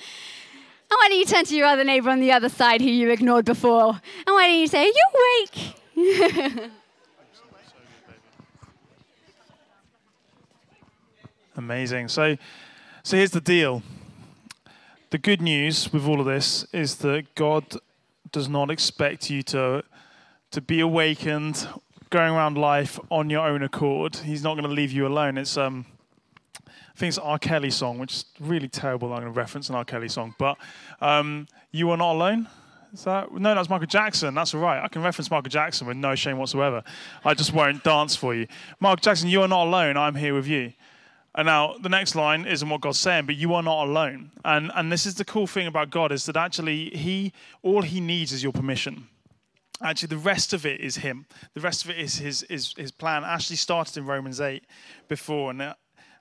[0.88, 3.46] why don't you turn to your other neighbor on the other side who you ignored
[3.46, 3.92] before?
[4.26, 4.92] And why don't you say,
[5.94, 6.70] You're awake?
[11.56, 12.08] Amazing.
[12.08, 12.36] So,
[13.02, 13.82] so here's the deal.
[15.08, 17.64] The good news with all of this is that God
[18.32, 19.82] does not expect you to
[20.50, 21.66] to be awakened,
[22.10, 24.16] going around life on your own accord.
[24.16, 25.38] He's not going to leave you alone.
[25.38, 25.86] It's um,
[26.94, 27.38] I think it's R.
[27.38, 29.12] Kelly song, which is really terrible.
[29.12, 29.84] I'm going to reference an R.
[29.84, 30.56] Kelly song, but
[31.00, 32.48] um, you are not alone.
[32.92, 33.52] Is that no?
[33.52, 34.34] That's Michael Jackson.
[34.34, 34.80] That's all right.
[34.80, 36.84] I can reference Michael Jackson with no shame whatsoever.
[37.24, 38.46] I just won't dance for you.
[38.78, 39.96] Michael Jackson, you are not alone.
[39.96, 40.72] I'm here with you.
[41.34, 44.30] And now the next line isn't what God's saying, but you are not alone.
[44.44, 48.00] And and this is the cool thing about God is that actually he all he
[48.00, 49.08] needs is your permission.
[49.82, 51.26] Actually, the rest of it is him.
[51.54, 53.24] The rest of it is his his, his plan.
[53.24, 54.62] Actually started in Romans 8
[55.08, 55.74] before, and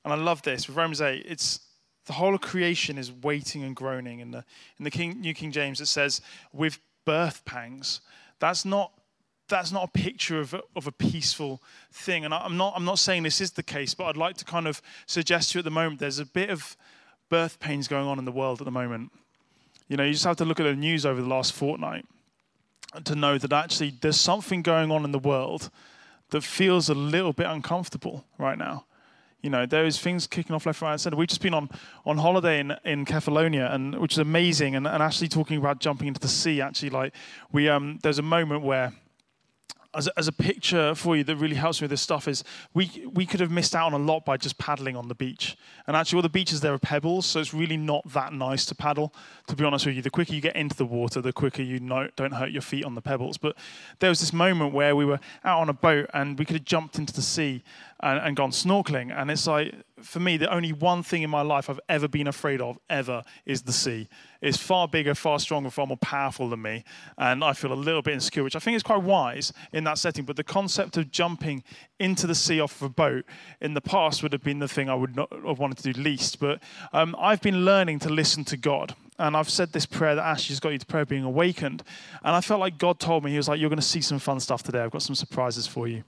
[0.04, 0.68] and I love this.
[0.68, 1.60] With Romans 8, it's
[2.06, 4.20] the whole of creation is waiting and groaning.
[4.20, 4.44] In the
[4.78, 8.02] in the King, New King James, it says with birth pangs.
[8.40, 8.92] That's not
[9.50, 11.62] that's not a picture of a, of a peaceful
[11.92, 12.26] thing.
[12.26, 14.68] And I'm not, I'm not saying this is the case, but I'd like to kind
[14.68, 16.76] of suggest to you at the moment there's a bit of
[17.30, 19.12] birth pains going on in the world at the moment.
[19.88, 22.06] You know, you just have to look at the news over the last fortnight
[23.04, 25.70] to know that actually there's something going on in the world
[26.30, 28.86] that feels a little bit uncomfortable right now.
[29.44, 31.18] You know, there's things kicking off left, right, and center.
[31.18, 31.70] We've just been on,
[32.06, 34.76] on holiday in, in Catalonia, and which is amazing.
[34.76, 37.14] And, and actually talking about jumping into the sea, actually, like
[37.52, 38.94] we um, there's a moment where
[39.96, 42.44] as a, as a picture for you that really helps me with this stuff is
[42.74, 45.56] we, we could have missed out on a lot by just paddling on the beach.
[45.86, 48.76] And actually, all the beaches there are pebbles, so it's really not that nice to
[48.76, 49.14] paddle,
[49.48, 50.02] to be honest with you.
[50.02, 52.86] The quicker you get into the water, the quicker you know, don't hurt your feet
[52.86, 53.38] on the pebbles.
[53.38, 53.56] But
[54.00, 56.66] there was this moment where we were out on a boat and we could have
[56.66, 57.64] jumped into the sea
[58.04, 59.18] and, and gone snorkeling.
[59.18, 62.28] And it's like, for me, the only one thing in my life I've ever been
[62.28, 64.10] afraid of, ever, is the sea.
[64.42, 66.84] It's far bigger, far stronger, far more powerful than me.
[67.18, 69.98] And I feel a little bit insecure, which I think is quite wise in that
[69.98, 70.26] setting.
[70.26, 71.64] But the concept of jumping
[71.98, 73.24] into the sea off of a boat
[73.62, 76.02] in the past would have been the thing I would not have wanted to do
[76.02, 76.42] least.
[76.42, 76.62] But
[76.92, 78.96] um, I've been learning to listen to God.
[79.18, 81.84] And I've said this prayer that Ashley's got you to prayer being awakened.
[82.22, 84.20] And I felt like God told me, He was like, You're going to see some
[84.20, 84.82] fun stuff today.
[84.82, 86.04] I've got some surprises for you.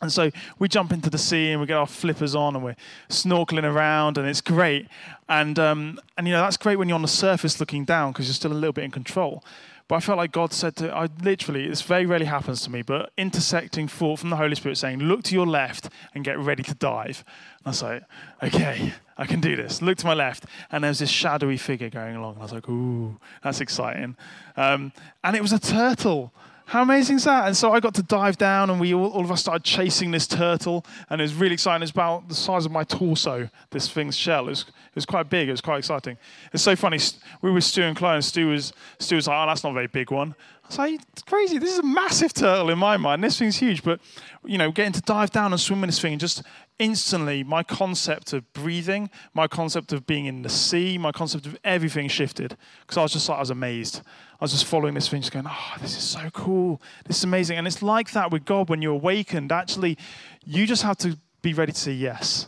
[0.00, 2.76] And so we jump into the sea and we get our flippers on and we're
[3.08, 4.86] snorkeling around and it's great.
[5.28, 8.26] And, um, and you know, that's great when you're on the surface looking down because
[8.26, 9.42] you're still a little bit in control.
[9.88, 12.82] But I felt like God said to, I literally, this very rarely happens to me,
[12.82, 16.62] but intersecting thought from the Holy Spirit saying, look to your left and get ready
[16.64, 17.24] to dive.
[17.58, 18.02] And I was like,
[18.42, 19.80] okay, I can do this.
[19.80, 22.34] Look to my left, and there's this shadowy figure going along.
[22.34, 24.14] And I was like, ooh, that's exciting.
[24.58, 24.92] Um,
[25.24, 26.32] and it was a turtle.
[26.68, 27.46] How amazing is that?
[27.46, 30.10] And so I got to dive down, and we all, all, of us started chasing
[30.10, 31.82] this turtle, and it was really exciting.
[31.82, 34.48] It's about the size of my torso, this thing's shell.
[34.48, 36.18] It was, it was quite big, it was quite exciting.
[36.52, 36.98] It's so funny.
[37.40, 39.72] We were Stu and Chloe, and Stu was, Stu was like, oh, that's not a
[39.72, 40.34] very big one.
[40.64, 41.56] I was like, it's crazy.
[41.56, 43.24] This is a massive turtle in my mind.
[43.24, 43.82] This thing's huge.
[43.82, 44.00] But,
[44.44, 46.42] you know, getting to dive down and swim in this thing, and just
[46.78, 51.56] instantly my concept of breathing, my concept of being in the sea, my concept of
[51.64, 52.58] everything shifted.
[52.82, 54.02] Because I was just like, I was amazed.
[54.40, 56.80] I was just following this thing, just going, oh, this is so cool.
[57.06, 57.58] This is amazing.
[57.58, 59.50] And it's like that with God when you're awakened.
[59.50, 59.98] Actually,
[60.44, 62.46] you just have to be ready to say yes.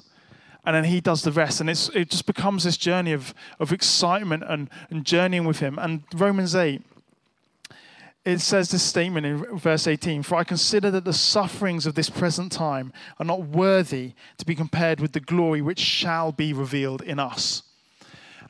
[0.64, 1.60] And then he does the rest.
[1.60, 5.80] And it's, it just becomes this journey of, of excitement and, and journeying with him.
[5.80, 6.80] And Romans 8,
[8.24, 12.10] it says this statement in verse 18 For I consider that the sufferings of this
[12.10, 17.02] present time are not worthy to be compared with the glory which shall be revealed
[17.02, 17.64] in us.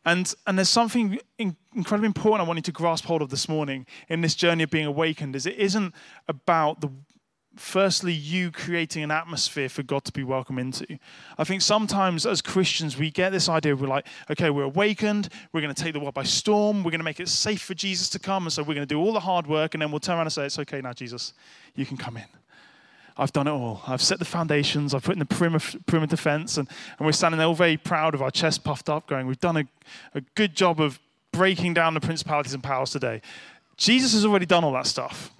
[0.04, 3.48] And, and there's something in, incredibly important I want you to grasp hold of this
[3.48, 5.94] morning in this journey of being awakened is it isn't
[6.26, 6.90] about the
[7.56, 10.98] firstly you creating an atmosphere for God to be welcome into.
[11.36, 15.60] I think sometimes as Christians we get this idea we're like, okay, we're awakened, we're
[15.60, 18.08] going to take the world by storm, we're going to make it safe for Jesus
[18.10, 20.00] to come, and so we're going to do all the hard work, and then we'll
[20.00, 21.34] turn around and say, it's okay now, Jesus,
[21.74, 22.39] you can come in.
[23.16, 23.82] I've done it all.
[23.86, 24.94] I've set the foundations.
[24.94, 28.14] I've put in the perimeter, perimeter fence, and, and we're standing there all very proud
[28.14, 29.64] of our chest puffed up, going, We've done a,
[30.14, 30.98] a good job of
[31.32, 33.22] breaking down the principalities and powers today.
[33.76, 35.30] Jesus has already done all that stuff.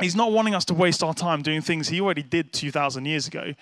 [0.00, 3.26] He's not wanting us to waste our time doing things he already did 2,000 years
[3.26, 3.54] ago.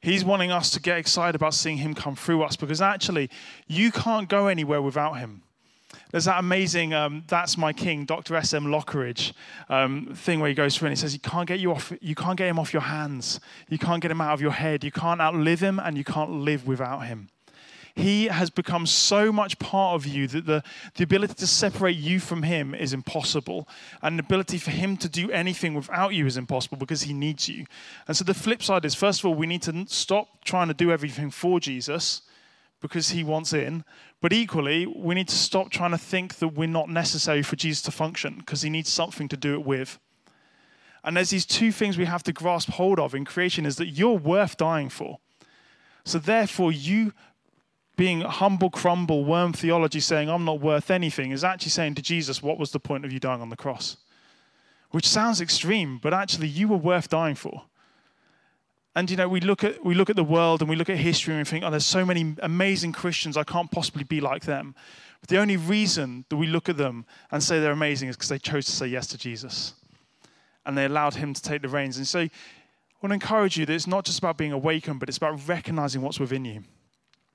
[0.00, 3.30] He's wanting us to get excited about seeing him come through us because actually,
[3.68, 5.42] you can't go anywhere without him.
[6.10, 8.36] There's that amazing um, "That's My King" Dr.
[8.36, 8.54] S.
[8.54, 8.66] M.
[8.66, 9.32] Lockridge
[9.68, 11.92] um, thing where he goes through and he says, "You can't get you off.
[12.00, 13.40] You can't get him off your hands.
[13.68, 14.84] You can't get him out of your head.
[14.84, 17.28] You can't outlive him, and you can't live without him."
[17.94, 20.62] He has become so much part of you that the,
[20.94, 23.68] the ability to separate you from Him is impossible.
[24.00, 27.48] And the ability for Him to do anything without you is impossible because He needs
[27.48, 27.66] you.
[28.08, 30.74] And so the flip side is first of all, we need to stop trying to
[30.74, 32.22] do everything for Jesus
[32.82, 33.84] because He wants in.
[34.20, 37.82] But equally, we need to stop trying to think that we're not necessary for Jesus
[37.82, 39.98] to function because he needs something to do it with.
[41.02, 43.88] And there's these two things we have to grasp hold of in creation is that
[43.88, 45.18] you're worth dying for.
[46.04, 47.12] So therefore, you
[47.96, 52.42] being humble, crumble, worm theology, saying, I'm not worth anything, is actually saying to Jesus,
[52.42, 53.96] What was the point of you dying on the cross?
[54.90, 57.64] Which sounds extreme, but actually, you were worth dying for.
[58.94, 60.98] And you know, we look at we look at the world and we look at
[60.98, 64.44] history and we think, oh, there's so many amazing Christians, I can't possibly be like
[64.44, 64.74] them.
[65.20, 68.28] But the only reason that we look at them and say they're amazing is because
[68.28, 69.74] they chose to say yes to Jesus.
[70.66, 71.96] And they allowed him to take the reins.
[71.96, 72.30] And so I
[73.00, 76.02] want to encourage you that it's not just about being awakened, but it's about recognizing
[76.02, 76.64] what's within you.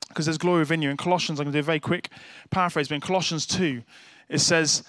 [0.10, 0.90] Because there's glory within you.
[0.90, 2.10] In Colossians, I'm going to do a very quick
[2.50, 3.84] paraphrase, but in Colossians 2,
[4.30, 4.84] it says,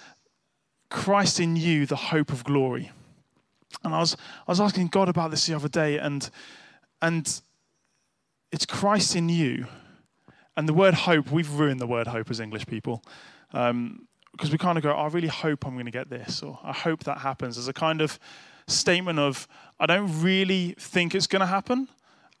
[0.89, 2.91] Christ in you, the hope of glory.
[3.83, 4.15] And I was,
[4.47, 6.29] I was asking God about this the other day, and
[7.01, 7.41] and
[8.51, 9.67] it's Christ in you.
[10.57, 13.01] And the word hope, we've ruined the word hope as English people.
[13.53, 16.59] Um, because we kind of go, I really hope I'm going to get this, or
[16.63, 18.19] I hope that happens, as a kind of
[18.67, 19.47] statement of,
[19.79, 21.89] I don't really think it's going to happen,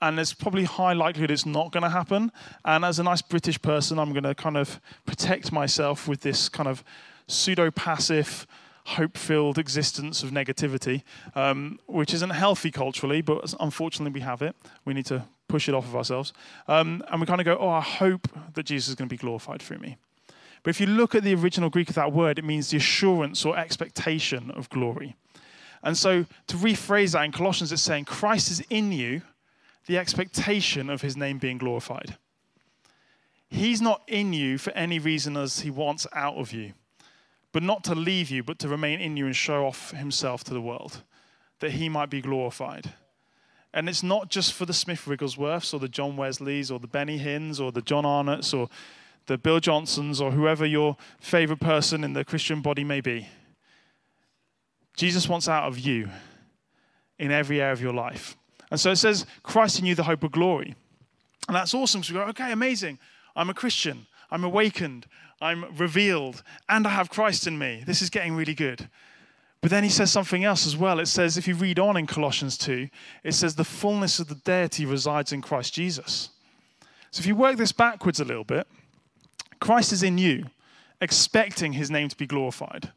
[0.01, 2.31] and there's probably high likelihood it's not going to happen.
[2.63, 6.47] And as a nice British person, I'm going to kind of protect myself with this
[6.47, 6.83] kind of
[7.27, 8.47] pseudo passive,
[8.89, 11.03] hope filled existence of negativity,
[11.35, 14.55] um, which isn't healthy culturally, but unfortunately we have it.
[14.85, 16.33] We need to push it off of ourselves.
[16.67, 19.17] Um, and we kind of go, oh, I hope that Jesus is going to be
[19.17, 19.97] glorified through me.
[20.63, 23.45] But if you look at the original Greek of that word, it means the assurance
[23.45, 25.15] or expectation of glory.
[25.83, 29.21] And so to rephrase that in Colossians, it's saying Christ is in you,
[29.85, 32.17] the expectation of his name being glorified.
[33.49, 36.73] He's not in you for any reason as he wants out of you
[37.51, 40.53] but not to leave you, but to remain in you and show off himself to
[40.53, 41.03] the world,
[41.59, 42.93] that he might be glorified.
[43.73, 47.19] And it's not just for the Smith Wigglesworths or the John Wesleys or the Benny
[47.19, 48.69] Hinns or the John Arnott's or
[49.27, 53.27] the Bill Johnsons or whoever your favorite person in the Christian body may be.
[54.97, 56.09] Jesus wants out of you
[57.19, 58.35] in every area of your life.
[58.71, 60.75] And so it says, Christ in you, the hope of glory.
[61.47, 62.03] And that's awesome.
[62.03, 62.99] So we go, okay, amazing.
[63.35, 64.07] I'm a Christian.
[64.31, 65.05] I'm awakened.
[65.41, 67.83] I'm revealed, and I have Christ in me.
[67.85, 68.89] This is getting really good.
[69.61, 70.99] But then he says something else as well.
[70.99, 72.89] It says, if you read on in Colossians 2,
[73.23, 76.29] it says, the fullness of the deity resides in Christ Jesus.
[77.11, 78.67] So if you work this backwards a little bit,
[79.59, 80.45] Christ is in you,
[81.01, 82.91] expecting his name to be glorified.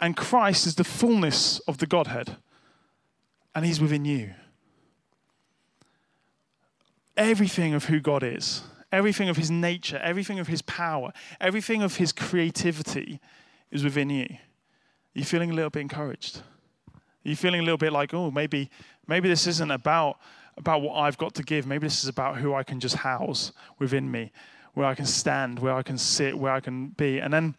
[0.00, 2.36] And Christ is the fullness of the Godhead,
[3.54, 4.34] and he's within you.
[7.16, 11.96] Everything of who God is Everything of his nature, everything of his power, everything of
[11.96, 13.20] his creativity
[13.70, 14.26] is within you.
[14.30, 16.42] Are you feeling a little bit encouraged?
[16.96, 18.70] Are you feeling a little bit like, oh, maybe,
[19.06, 20.18] maybe this isn't about,
[20.56, 21.66] about what I've got to give.
[21.66, 24.32] Maybe this is about who I can just house within me,
[24.74, 27.18] where I can stand, where I can sit, where I can be.
[27.18, 27.54] And then,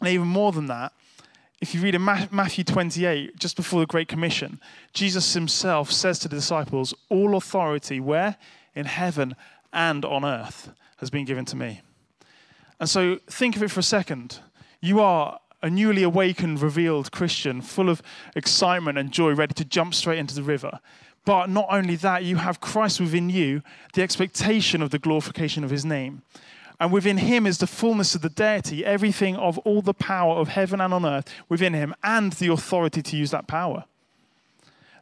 [0.00, 0.92] and even more than that,
[1.60, 4.60] if you read in Matthew 28, just before the Great Commission,
[4.92, 8.36] Jesus himself says to the disciples, All authority, where?
[8.76, 9.34] In heaven
[9.72, 11.80] and on earth, has been given to me.
[12.80, 14.38] And so think of it for a second.
[14.80, 18.02] You are a newly awakened, revealed Christian, full of
[18.36, 20.78] excitement and joy, ready to jump straight into the river.
[21.24, 23.62] But not only that, you have Christ within you,
[23.94, 26.22] the expectation of the glorification of his name.
[26.80, 30.48] And within him is the fullness of the deity, everything of all the power of
[30.48, 33.84] heaven and on earth within him, and the authority to use that power.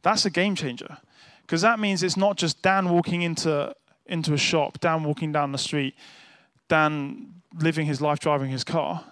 [0.03, 0.97] That's a game changer.
[1.43, 3.75] Because that means it's not just Dan walking into,
[4.09, 5.95] into a shop, Dan walking down the street,
[6.69, 9.05] Dan living his life driving his car.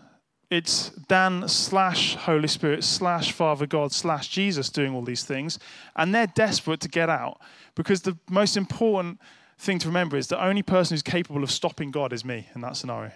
[0.51, 5.59] It's Dan slash Holy Spirit slash Father God slash Jesus doing all these things.
[5.97, 7.41] And they're desperate to get out
[7.75, 9.21] because the most important
[9.59, 12.61] thing to remember is the only person who's capable of stopping God is me in
[12.61, 13.13] that scenario.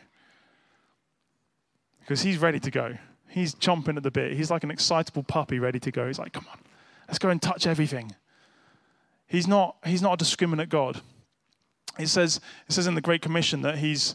[2.00, 2.96] Because he's ready to go.
[3.28, 4.32] He's chomping at the bit.
[4.32, 6.06] He's like an excitable puppy ready to go.
[6.06, 6.58] He's like, come on,
[7.06, 8.14] let's go and touch everything.
[9.26, 11.02] He's not, he's not a discriminate God.
[11.99, 14.14] It says, it says in the Great Commission that he's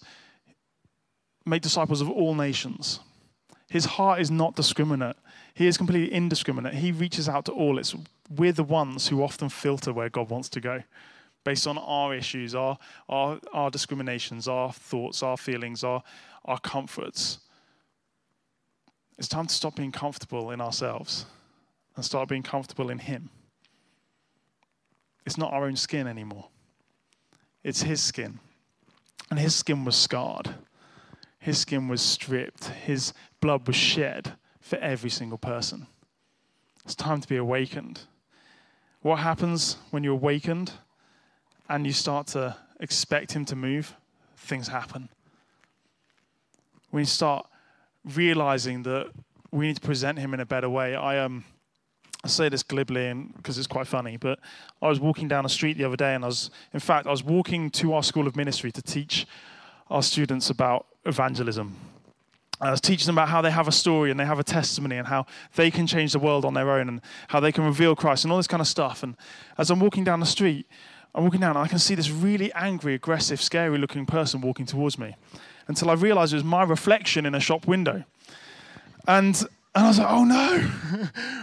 [1.45, 2.99] made disciples of all nations.
[3.69, 5.15] His heart is not discriminate.
[5.53, 6.75] He is completely indiscriminate.
[6.75, 7.77] He reaches out to all.
[7.77, 7.95] It's
[8.29, 10.83] we're the ones who often filter where God wants to go
[11.43, 12.77] based on our issues, our,
[13.09, 16.01] our, our discriminations, our thoughts, our feelings, our,
[16.45, 17.39] our comforts.
[19.17, 21.25] It's time to stop being comfortable in ourselves
[21.95, 23.29] and start being comfortable in Him.
[25.25, 26.47] It's not our own skin anymore,
[27.63, 28.39] it's His skin.
[29.29, 30.55] And His skin was scarred,
[31.39, 35.87] His skin was stripped, His blood was shed for every single person.
[36.85, 38.01] It's time to be awakened.
[39.01, 40.73] What happens when you're awakened?
[41.69, 43.95] and you start to expect Him to move,
[44.37, 45.09] things happen.
[46.91, 47.47] When you start
[48.03, 49.07] realizing that
[49.51, 51.45] we need to present Him in a better way, I um,
[52.25, 54.39] I say this glibly because it's quite funny, but
[54.81, 57.11] I was walking down the street the other day, and I was, in fact, I
[57.11, 59.27] was walking to our school of ministry to teach
[59.89, 61.75] our students about evangelism.
[62.61, 64.43] And I was teaching them about how they have a story and they have a
[64.43, 67.65] testimony and how they can change the world on their own and how they can
[67.65, 69.03] reveal Christ and all this kind of stuff.
[69.03, 69.17] And
[69.57, 70.65] as I'm walking down the street,
[71.13, 74.65] I'm walking down and I can see this really angry, aggressive, scary looking person walking
[74.65, 75.15] towards me
[75.67, 78.05] until I realized it was my reflection in a shop window.
[79.07, 79.43] And,
[79.75, 80.59] and I was like, oh no,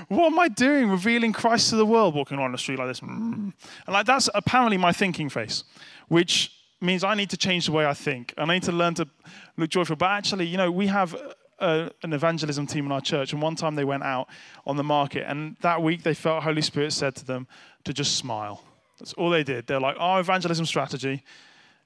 [0.08, 0.90] what am I doing?
[0.90, 3.00] Revealing Christ to the world, walking around the street like this.
[3.00, 3.52] Mm.
[3.86, 5.64] And like that's apparently my thinking face,
[6.08, 8.32] which means I need to change the way I think.
[8.38, 9.08] And I need to learn to
[9.56, 9.96] look joyful.
[9.96, 11.14] But actually, you know, we have
[11.58, 14.28] a, an evangelism team in our church, and one time they went out
[14.66, 17.46] on the market, and that week they felt Holy Spirit said to them
[17.84, 18.62] to just smile
[19.00, 19.66] that's all they did.
[19.66, 21.24] They're like, our evangelism strategy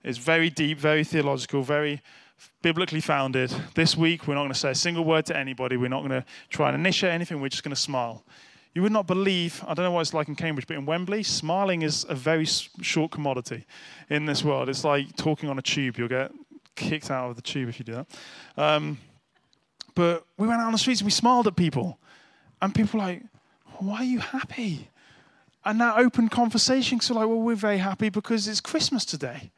[0.02, 2.02] is very deep, very theological, very
[2.62, 3.54] biblically founded.
[3.74, 5.76] This week, we're not going to say a single word to anybody.
[5.76, 7.40] We're not going to try and initiate anything.
[7.40, 8.24] We're just going to smile.
[8.74, 11.22] You would not believe, I don't know what it's like in Cambridge, but in Wembley,
[11.22, 13.66] smiling is a very short commodity
[14.10, 14.68] in this world.
[14.68, 15.96] It's like talking on a tube.
[15.96, 16.32] You'll get
[16.74, 18.06] kicked out of the tube if you do that.
[18.56, 18.98] Um,
[19.94, 21.98] but we went out on the streets and we smiled at people.
[22.60, 23.22] And people were like,
[23.78, 24.88] why are you happy?
[25.64, 27.00] and that open conversation.
[27.00, 29.50] So like, well, we're very happy because it's Christmas today.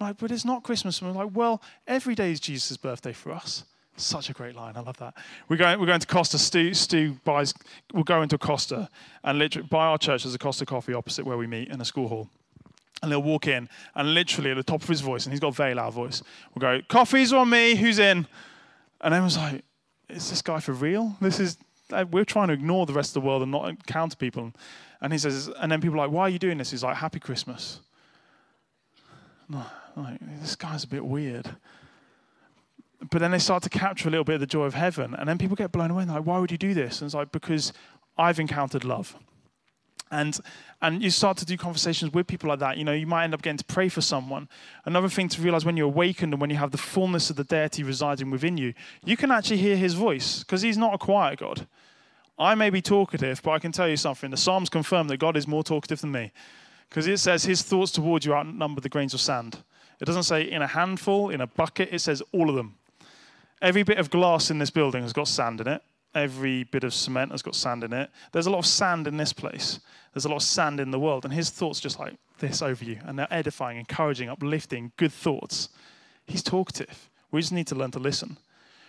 [0.00, 1.00] Like, but it's not Christmas.
[1.00, 3.64] And we're like, well, every day is Jesus' birthday for us.
[3.96, 4.76] Such a great line.
[4.76, 5.14] I love that.
[5.48, 6.36] We're going, we're going to Costa.
[6.36, 7.54] Stu, Stu buys,
[7.92, 8.88] we'll go into Costa
[9.22, 11.84] and literally, by our church, there's a Costa coffee opposite where we meet in a
[11.84, 12.28] school hall.
[13.02, 15.48] And they'll walk in and literally at the top of his voice, and he's got
[15.48, 16.22] a very loud voice,
[16.54, 18.26] we'll go, coffee's on me, who's in?
[19.00, 19.62] And everyone's like,
[20.08, 21.16] is this guy for real?
[21.20, 21.58] This is,
[22.10, 24.52] we're trying to ignore the rest of the world and not encounter people.
[25.00, 26.70] And he says, and then people are like, why are you doing this?
[26.70, 27.80] He's like, happy Christmas.
[29.96, 31.48] Like, this guy's a bit weird.
[33.10, 35.14] But then they start to capture a little bit of the joy of heaven.
[35.14, 36.04] And then people get blown away.
[36.04, 37.00] Like, why would you do this?
[37.00, 37.72] And it's like, because
[38.16, 39.16] I've encountered love.
[40.10, 40.38] And,
[40.80, 42.76] and you start to do conversations with people like that.
[42.76, 44.48] You know, you might end up getting to pray for someone.
[44.84, 47.44] Another thing to realize when you're awakened and when you have the fullness of the
[47.44, 48.74] deity residing within you,
[49.04, 51.66] you can actually hear his voice because he's not a quiet God.
[52.38, 54.30] I may be talkative, but I can tell you something.
[54.30, 56.32] The Psalms confirm that God is more talkative than me
[56.88, 59.58] because it says his thoughts towards you outnumber the grains of sand.
[60.00, 62.76] It doesn't say in a handful, in a bucket, it says all of them.
[63.62, 65.82] Every bit of glass in this building has got sand in it.
[66.14, 68.10] Every bit of cement has got sand in it.
[68.32, 69.80] There's a lot of sand in this place.
[70.12, 71.24] There's a lot of sand in the world.
[71.24, 72.98] And his thoughts just like this over you.
[73.04, 75.70] And they're edifying, encouraging, uplifting, good thoughts.
[76.26, 77.08] He's talkative.
[77.30, 78.38] We just need to learn to listen.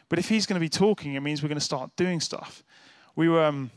[0.08, 2.64] But if he's going to be talking, it means we're going to start doing stuff
[3.16, 3.72] we were um,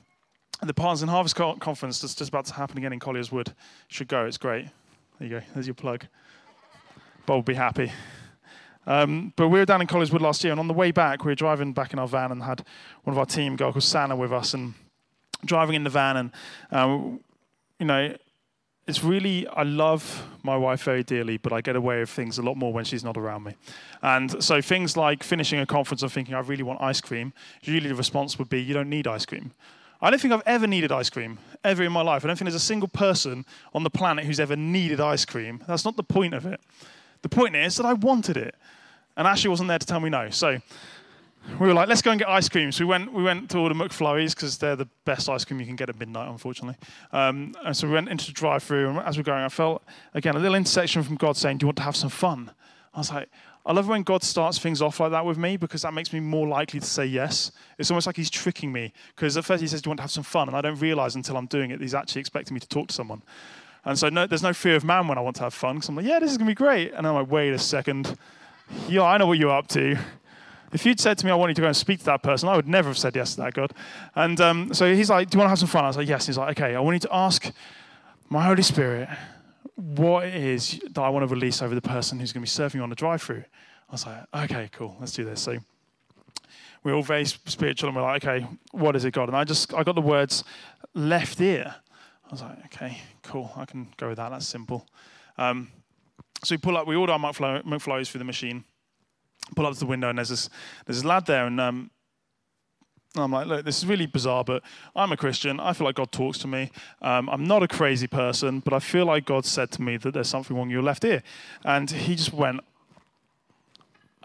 [0.63, 3.55] the Partners in Harvest conference that's just about to happen again in Colliers Wood.
[3.89, 4.67] Should go, it's great.
[5.19, 6.07] There you go, there's your plug.
[7.29, 7.93] Bob will be happy.
[8.87, 11.27] Um, but we were down in Colliers Wood last year, and on the way back,
[11.27, 12.65] we were driving back in our van and had
[13.05, 14.73] one of our team, girl called Santa, with us, and
[15.45, 16.31] driving in the van, and
[16.71, 17.21] um,
[17.79, 18.17] you know,
[18.87, 22.43] it's really I love my wife very dearly, but I get away with things a
[22.43, 23.57] lot more when she's not around me.
[24.01, 27.91] And so things like finishing a conference and thinking I really want ice cream, usually
[27.91, 29.53] the response would be you don't need ice cream.
[30.01, 32.25] I don't think I've ever needed ice cream, ever in my life.
[32.25, 35.63] I don't think there's a single person on the planet who's ever needed ice cream.
[35.69, 36.61] That's not the point of it.
[37.23, 38.55] The point is that I wanted it.
[39.17, 40.31] And Ashley wasn't there to tell me no.
[40.31, 40.61] So
[41.59, 42.71] we were like, let's go and get ice cream.
[42.71, 45.67] So we went, we went to order McFlurries because they're the best ice cream you
[45.67, 46.77] can get at midnight, unfortunately.
[47.13, 48.91] Um, and so we went into the drive through.
[48.91, 49.83] And as we are going, I felt,
[50.15, 52.53] again, a little intersection from God saying, Do you want to have some fun?
[52.95, 53.29] I was like,
[53.67, 56.21] I love when God starts things off like that with me because that makes me
[56.21, 57.53] more likely to say yes.
[57.77, 60.03] It's almost like He's tricking me because at first He says, Do you want to
[60.03, 60.49] have some fun?
[60.49, 62.89] And I don't realize until I'm doing it, that He's actually expecting me to talk
[62.89, 63.23] to someone.
[63.89, 65.89] And so no, there's no fear of man when I want to have fun because
[65.89, 66.93] I'm like, Yeah, this is going to be great.
[66.93, 68.19] And I'm like, Wait a second.
[68.87, 69.99] Yeah, I know what you're up to.
[70.75, 72.51] If you'd said to me, I want you to go and speak to that person,
[72.51, 73.73] I would never have said yes to that, God.
[74.15, 75.85] And um, so he's like, Do you want to have some fun?
[75.85, 76.27] I was like, Yes.
[76.27, 77.51] He's like, Okay, I want you to ask
[78.29, 79.09] my Holy Spirit
[79.75, 82.51] what it is that I want to release over the person who's going to be
[82.51, 83.45] serving you on the drive through.
[83.89, 85.41] I was like, Okay, cool, let's do this.
[85.41, 85.57] So
[86.85, 89.31] we're all very spiritual and we're like, Okay, what is it, God?
[89.31, 90.45] And I just, I got the words
[90.93, 91.77] left ear.
[92.29, 94.31] I was like, Okay, cool, I can go with that.
[94.31, 94.87] That's simple.
[95.37, 95.71] Um,
[96.45, 98.65] so we pull up, we order our McFlurries through the machine
[99.55, 100.49] pull up to the window and there's this
[100.87, 101.91] there's this lad there and um,
[103.17, 104.63] I'm like, look, this is really bizarre, but
[104.95, 105.59] I'm a Christian.
[105.61, 106.71] I feel like God talks to me.
[107.01, 110.13] Um, I'm not a crazy person, but I feel like God said to me that
[110.13, 111.23] there's something wrong with your left ear.
[111.65, 112.61] And he just went,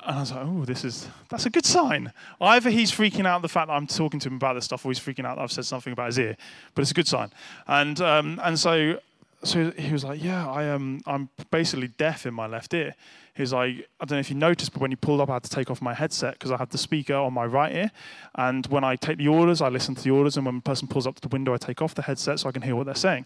[0.06, 2.12] and I was like, oh, this is, that's a good sign.
[2.42, 4.90] Either he's freaking out the fact that I'm talking to him about this stuff, or
[4.90, 6.38] he's freaking out that I've said something about his ear,
[6.76, 7.32] but it's a good sign.
[7.68, 9.00] And, um, and so,
[9.44, 12.96] so he was like, yeah, I am, I'm basically deaf in my left ear.
[13.36, 15.44] He's like, I don't know if you noticed, but when you pulled up, I had
[15.44, 17.92] to take off my headset because I had the speaker on my right ear.
[18.36, 20.38] And when I take the orders, I listen to the orders.
[20.38, 22.50] And when a person pulls up to the window, I take off the headset so
[22.50, 23.26] I can hear what they're saying.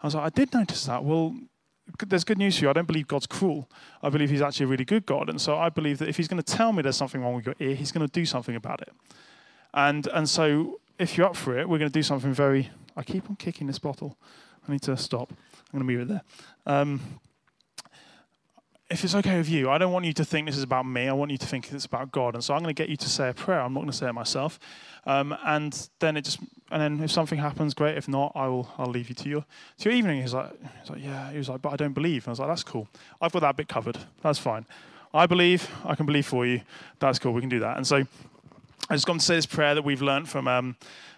[0.00, 1.02] I was like, I did notice that.
[1.02, 1.34] Well,
[2.06, 2.70] there's good news for you.
[2.70, 3.68] I don't believe God's cruel.
[4.02, 5.28] I believe He's actually a really good God.
[5.28, 7.46] And so I believe that if He's going to tell me there's something wrong with
[7.46, 8.92] your ear, He's going to do something about it.
[9.74, 12.70] And, and so if you're up for it, we're going to do something very.
[12.96, 14.16] I keep on kicking this bottle.
[14.66, 15.30] I need to stop.
[15.30, 16.22] I'm going to move it there.
[16.66, 17.00] Um,
[18.90, 21.08] if it's okay with you, I don't want you to think this is about me.
[21.08, 22.34] I want you to think it's about God.
[22.34, 23.60] And so I'm going to get you to say a prayer.
[23.60, 24.58] I'm not going to say it myself.
[25.04, 26.38] Um, and then it just,
[26.70, 27.98] and then if something happens, great.
[27.98, 29.44] If not, I will, I'll leave you to your,
[29.78, 30.22] to your evening.
[30.22, 31.30] He's like, he's like, yeah.
[31.30, 32.24] He was like, but I don't believe.
[32.24, 32.88] And I was like, that's cool.
[33.20, 33.98] I've got that bit covered.
[34.22, 34.64] That's fine.
[35.12, 35.68] I believe.
[35.84, 36.62] I can believe for you.
[36.98, 37.32] That's cool.
[37.34, 37.76] We can do that.
[37.76, 37.96] And so
[38.88, 40.76] I just got to say this prayer that we've learned from um,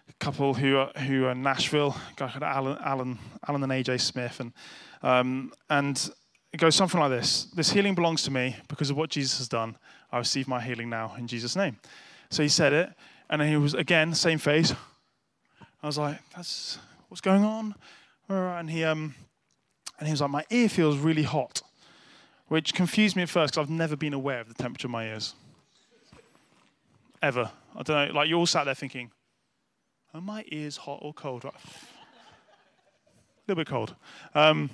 [0.08, 4.40] a couple who are, who are Nashville, guy called Alan, Alan, Alan and AJ Smith,
[4.40, 4.52] and
[5.02, 6.10] um, and
[6.52, 9.48] it goes something like this This healing belongs to me because of what Jesus has
[9.48, 9.76] done.
[10.12, 11.78] I receive my healing now in Jesus' name.
[12.30, 12.92] So he said it,
[13.28, 14.72] and then he was again, same face.
[15.82, 16.78] I was like, that's
[17.08, 17.74] what's going on?
[18.28, 19.14] And he, um,
[19.98, 21.62] and he was like, my ear feels really hot,
[22.48, 25.06] which confused me at first because I've never been aware of the temperature of my
[25.06, 25.34] ears.
[27.22, 27.50] Ever.
[27.76, 29.10] I don't know, like you all sat there thinking,
[30.14, 31.44] are my ears hot or cold?
[31.44, 31.52] a
[33.48, 33.94] little bit cold.
[34.34, 34.70] Um,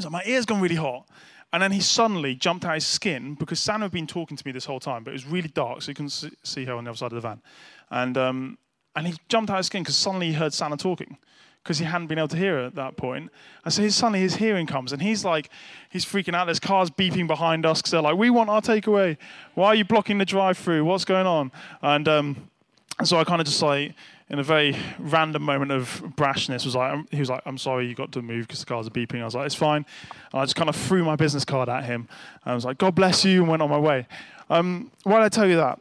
[0.00, 1.08] so my ear's gone really hot.
[1.52, 4.46] And then he suddenly jumped out of his skin because Sam had been talking to
[4.46, 6.84] me this whole time, but it was really dark, so you can see her on
[6.84, 7.42] the other side of the van.
[7.90, 8.58] And, um,
[8.96, 11.18] and he jumped out of his skin because suddenly he heard Santa talking
[11.62, 13.30] because he hadn't been able to hear her at that point.
[13.64, 15.50] And so his, suddenly his hearing comes, and he's like,
[15.90, 16.46] he's freaking out.
[16.46, 19.18] There's cars beeping behind us because they're like, we want our takeaway.
[19.54, 20.84] Why are you blocking the drive-through?
[20.86, 21.52] What's going on?
[21.82, 22.50] And, um,
[22.98, 23.94] and so I kind of just like,
[24.32, 27.94] in a very random moment of brashness, was like, he was like, "I'm sorry, you
[27.94, 29.84] got to move because the cars are beeping." I was like, "It's fine."
[30.32, 32.08] And I just kind of threw my business card at him.
[32.42, 34.06] And I was like, "God bless you," and went on my way.
[34.48, 35.78] Um, why did I tell you that?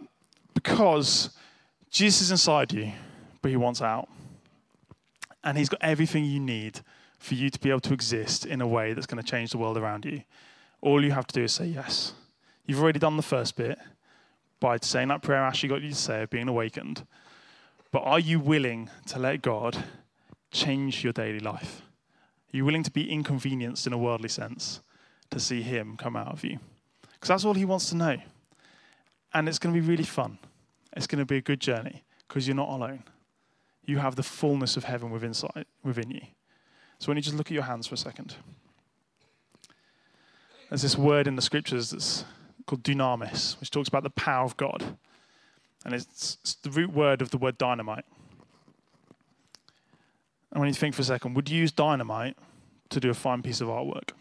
[0.54, 1.30] Because
[1.90, 2.92] Jesus is inside you,
[3.42, 4.10] but He wants out,
[5.46, 6.82] and He's got everything you need
[7.20, 9.58] for you to be able to exist in a way that's going to change the
[9.58, 10.24] world around you.
[10.82, 12.14] All you have to do is say yes.
[12.66, 13.80] You've already done the first bit
[14.60, 17.06] by saying that prayer Ashley got you to say of being awakened.
[17.92, 19.84] But are you willing to let God
[20.50, 21.82] change your daily life?
[22.54, 24.82] Are you willing to be inconvenienced in a worldly sense
[25.30, 26.60] to see Him come out of you?
[27.14, 28.18] Because that's all He wants to know.
[29.34, 30.38] And it's going to be really fun.
[30.94, 33.04] It's going to be a good journey because you're not alone.
[33.86, 35.34] You have the fullness of heaven within,
[35.84, 36.22] within you.
[37.00, 38.36] So when you just look at your hands for a second,
[40.70, 42.24] there's this word in the scriptures that's
[42.66, 44.98] called dunamis, which talks about the power of God.
[45.84, 48.06] And it's, it's the root word of the word dynamite.
[50.52, 52.38] And when you think for a second, would you use dynamite
[52.90, 54.12] to do a fine piece of artwork?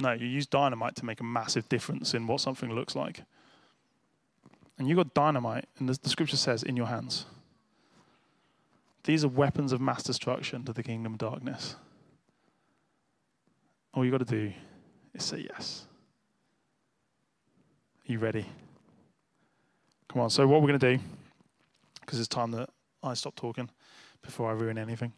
[0.00, 3.22] No, you use dynamite to make a massive difference in what something looks like.
[4.78, 7.26] And you've got dynamite, and the, the scripture says, in your hands.
[9.04, 11.76] These are weapons of mass destruction to the kingdom of darkness.
[13.92, 14.52] All you've got to do
[15.14, 15.86] is say yes.
[18.08, 18.46] Are you ready?
[20.12, 20.30] Come on.
[20.30, 21.02] So, what we're going to do,
[22.02, 22.68] because it's time that
[23.02, 23.70] I stop talking
[24.20, 25.14] before I ruin anything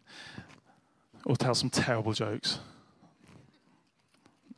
[1.25, 2.59] or tell some terrible jokes.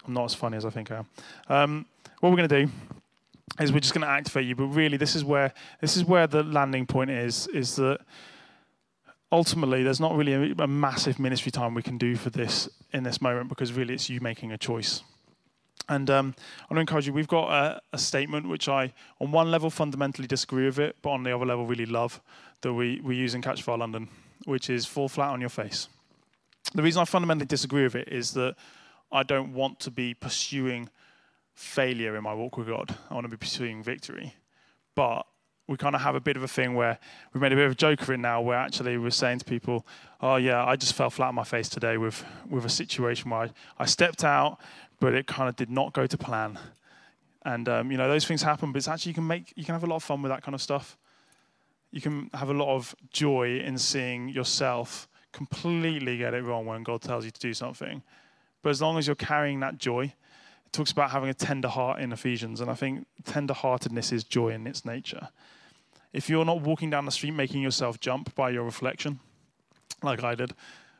[0.05, 1.07] I'm not as funny as I think I am.
[1.49, 1.85] Um,
[2.19, 2.71] what we're going to do
[3.59, 6.27] is we're just going to activate you, but really, this is where this is where
[6.27, 7.47] the landing point is.
[7.47, 7.99] Is that
[9.31, 13.01] ultimately there's not really a, a massive ministry time we can do for this in
[13.01, 15.01] this moment because really it's you making a choice.
[15.89, 17.13] And um, I want to encourage you.
[17.13, 21.11] We've got a, a, statement which I, on one level, fundamentally disagree with it, but
[21.11, 22.19] on the other level, really love
[22.61, 24.09] that we, we use in Catch Fire London,
[24.45, 25.87] which is fall flat on your face.
[26.73, 28.55] The reason I fundamentally disagree with it is that
[29.11, 30.89] I don't want to be pursuing
[31.53, 32.95] failure in my walk with God.
[33.09, 34.35] I want to be pursuing victory.
[34.95, 35.25] But
[35.67, 36.97] we kind of have a bit of a thing where
[37.33, 39.45] we've made a bit of a joke of it now, where actually we're saying to
[39.45, 39.85] people,
[40.21, 43.41] "Oh yeah, I just fell flat on my face today with with a situation where
[43.41, 44.59] I, I stepped out,
[44.99, 46.59] but it kind of did not go to plan."
[47.43, 49.73] And um, you know those things happen, but it's actually you can make you can
[49.73, 50.97] have a lot of fun with that kind of stuff.
[51.91, 56.83] You can have a lot of joy in seeing yourself completely get it wrong when
[56.83, 58.01] God tells you to do something.
[58.61, 60.13] But as long as you're carrying that joy,
[60.65, 64.23] it talks about having a tender heart in Ephesians, and I think tender heartedness is
[64.23, 65.29] joy in its nature.
[66.11, 69.19] If you're not walking down the street making yourself jump by your reflection,
[70.03, 70.53] like I did,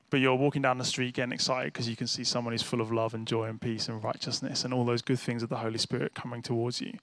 [0.10, 2.82] but you're walking down the street getting excited because you can see someone who's full
[2.82, 5.58] of love and joy and peace and righteousness and all those good things of the
[5.58, 6.94] Holy Spirit coming towards you,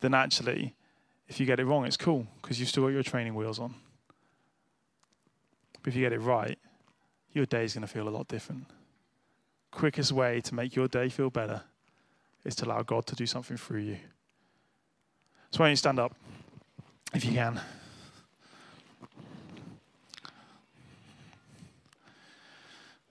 [0.00, 0.74] then actually,
[1.28, 3.74] if you get it wrong, it's cool because you've still got your training wheels on.
[5.82, 6.58] But if you get it right,
[7.32, 8.66] your day is going to feel a lot different.
[9.70, 11.62] Quickest way to make your day feel better
[12.44, 13.96] is to allow God to do something through you.
[15.50, 16.14] So why don't you stand up
[17.14, 17.60] if you can?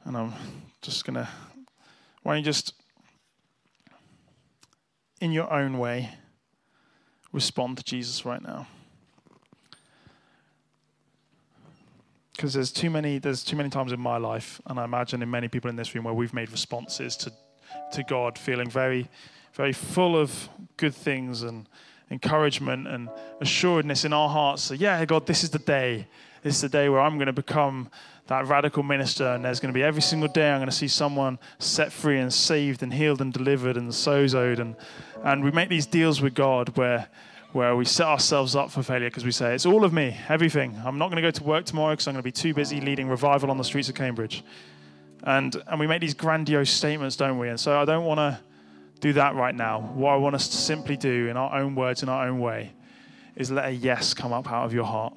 [0.10, 0.34] And I'm
[0.82, 1.30] just going to,
[2.24, 2.74] why don't you just,
[5.22, 6.10] in your own way,
[7.32, 8.66] respond to Jesus right now?
[12.36, 15.30] because there's too many there's too many times in my life and i imagine in
[15.30, 17.30] many people in this room where we've made responses to
[17.92, 19.10] to god feeling very
[19.52, 20.48] very full of
[20.78, 21.68] good things and
[22.10, 23.10] encouragement and
[23.42, 26.08] assuredness in our hearts so yeah god this is the day
[26.42, 27.90] this is the day where i'm going to become
[28.30, 30.88] that radical minister and there's going to be every single day i'm going to see
[30.88, 34.76] someone set free and saved and healed and delivered and sozoed and
[35.24, 37.10] and we make these deals with god where
[37.52, 40.80] where we set ourselves up for failure because we say, it's all of me, everything.
[40.86, 42.80] I'm not going to go to work tomorrow because I'm going to be too busy
[42.80, 44.44] leading revival on the streets of Cambridge.
[45.24, 47.50] And, and we make these grandiose statements, don't we?
[47.50, 48.40] And so I don't want to
[49.00, 49.80] do that right now.
[49.96, 52.72] What I want us to simply do in our own words, in our own way,
[53.36, 55.14] is let a yes come up out of your heart.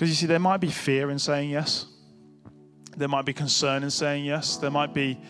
[0.00, 1.84] Because you see, there might be fear in saying yes.
[2.96, 4.56] There might be concern in saying yes.
[4.56, 5.20] There might be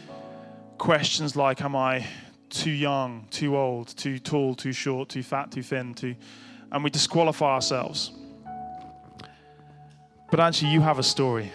[0.79, 2.07] questions like, Am I
[2.51, 6.15] too young, too old, too tall, too short, too fat, too thin, too,
[6.71, 8.13] and we disqualify ourselves.
[10.31, 11.51] But actually, you have a story.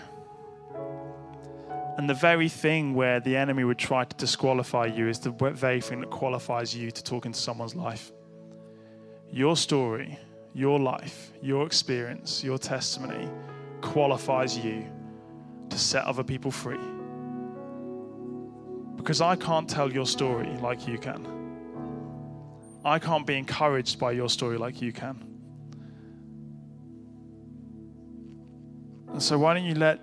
[1.98, 5.80] And the very thing where the enemy would try to disqualify you is the very
[5.80, 8.12] thing that qualifies you to talk into someone's life.
[9.32, 10.20] Your story,
[10.56, 13.30] your life, your experience, your testimony
[13.82, 14.88] qualifies you
[15.70, 16.80] to set other people free.
[18.96, 21.28] Because I can't tell your story like you can.
[22.86, 25.24] I can't be encouraged by your story like you can.
[29.12, 30.00] And so, why don't you let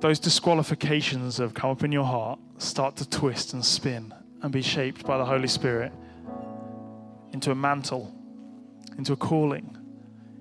[0.00, 4.12] those disqualifications that have come up in your heart start to twist and spin
[4.42, 5.92] and be shaped by the Holy Spirit
[7.32, 8.12] into a mantle,
[8.98, 9.76] into a calling,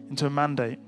[0.09, 0.79] into a mandate?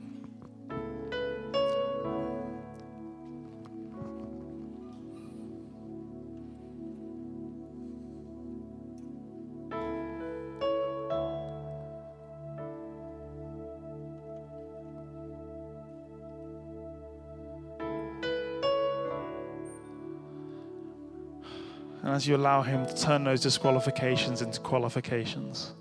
[22.02, 25.74] And as you allow Him to turn those disqualifications into qualifications,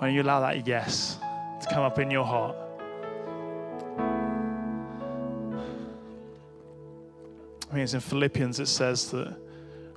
[0.00, 1.18] when you allow that yes
[1.62, 2.56] to come up in your heart,
[7.70, 9.36] I mean, it's in Philippians, it says that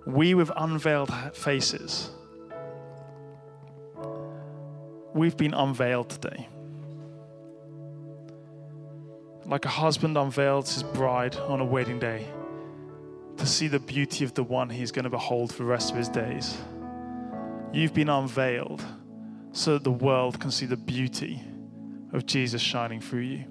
[0.05, 2.11] we with unveiled faces,
[5.13, 6.47] we've been unveiled today.
[9.45, 12.25] like a husband unveils his bride on a wedding day
[13.37, 15.97] to see the beauty of the one he's going to behold for the rest of
[15.97, 16.57] his days.
[17.73, 18.83] You've been unveiled
[19.53, 21.41] so that the world can see the beauty
[22.11, 23.45] of Jesus shining through you.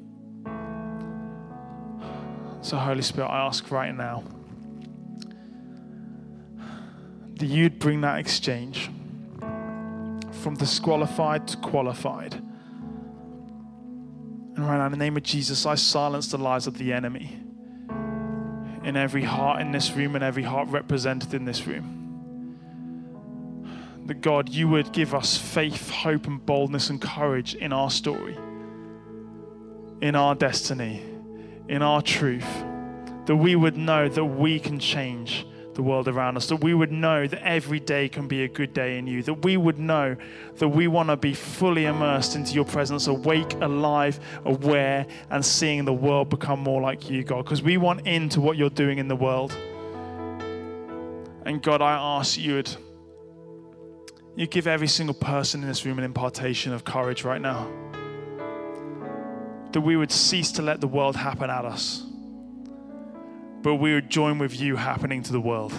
[2.61, 4.25] So, Holy Spirit, I ask right now
[7.37, 8.91] that you'd bring that exchange
[10.43, 12.35] from disqualified to qualified.
[14.55, 17.37] And right now, in the name of Jesus, I silence the lies of the enemy
[18.85, 22.02] in every heart in this room and every heart represented in this room.
[24.07, 28.37] That God, you would give us faith, hope, and boldness and courage in our story,
[30.01, 31.03] in our destiny,
[31.69, 32.65] in our truth.
[33.27, 36.93] That we would know that we can change the world around us, that we would
[36.93, 40.17] know that every day can be a good day in you, that we would know
[40.57, 45.85] that we want to be fully immersed into your presence, awake, alive, aware, and seeing
[45.85, 49.09] the world become more like you, God, because we want into what you're doing in
[49.09, 49.57] the world.
[51.45, 52.77] And God, I ask you would
[54.37, 57.71] you give every single person in this room an impartation of courage right now.
[59.73, 62.05] That we would cease to let the world happen at us
[63.63, 65.73] but we would join with you happening to the world.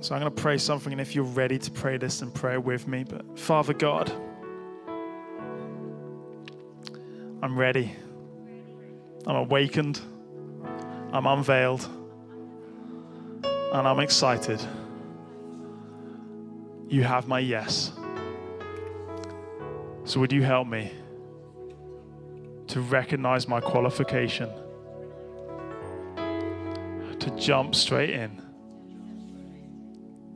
[0.00, 2.58] So I'm going to pray something, and if you're ready to pray this, then pray
[2.58, 3.04] with me.
[3.04, 4.12] But Father God,
[7.42, 7.94] I'm ready.
[9.26, 10.00] I'm awakened.
[11.12, 11.88] I'm unveiled.
[13.44, 14.60] And I'm excited
[16.92, 17.90] you have my yes.
[20.04, 20.92] So, would you help me
[22.66, 24.50] to recognize my qualification,
[26.16, 28.42] to jump straight in,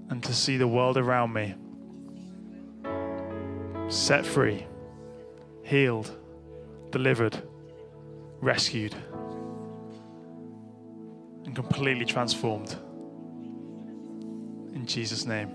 [0.09, 1.54] and to see the world around me
[3.88, 4.64] set free,
[5.62, 6.11] healed,
[6.91, 7.41] delivered,
[8.41, 8.95] rescued,
[11.45, 12.76] and completely transformed?
[14.74, 15.55] In Jesus' name.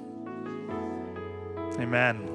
[1.80, 2.31] Amen.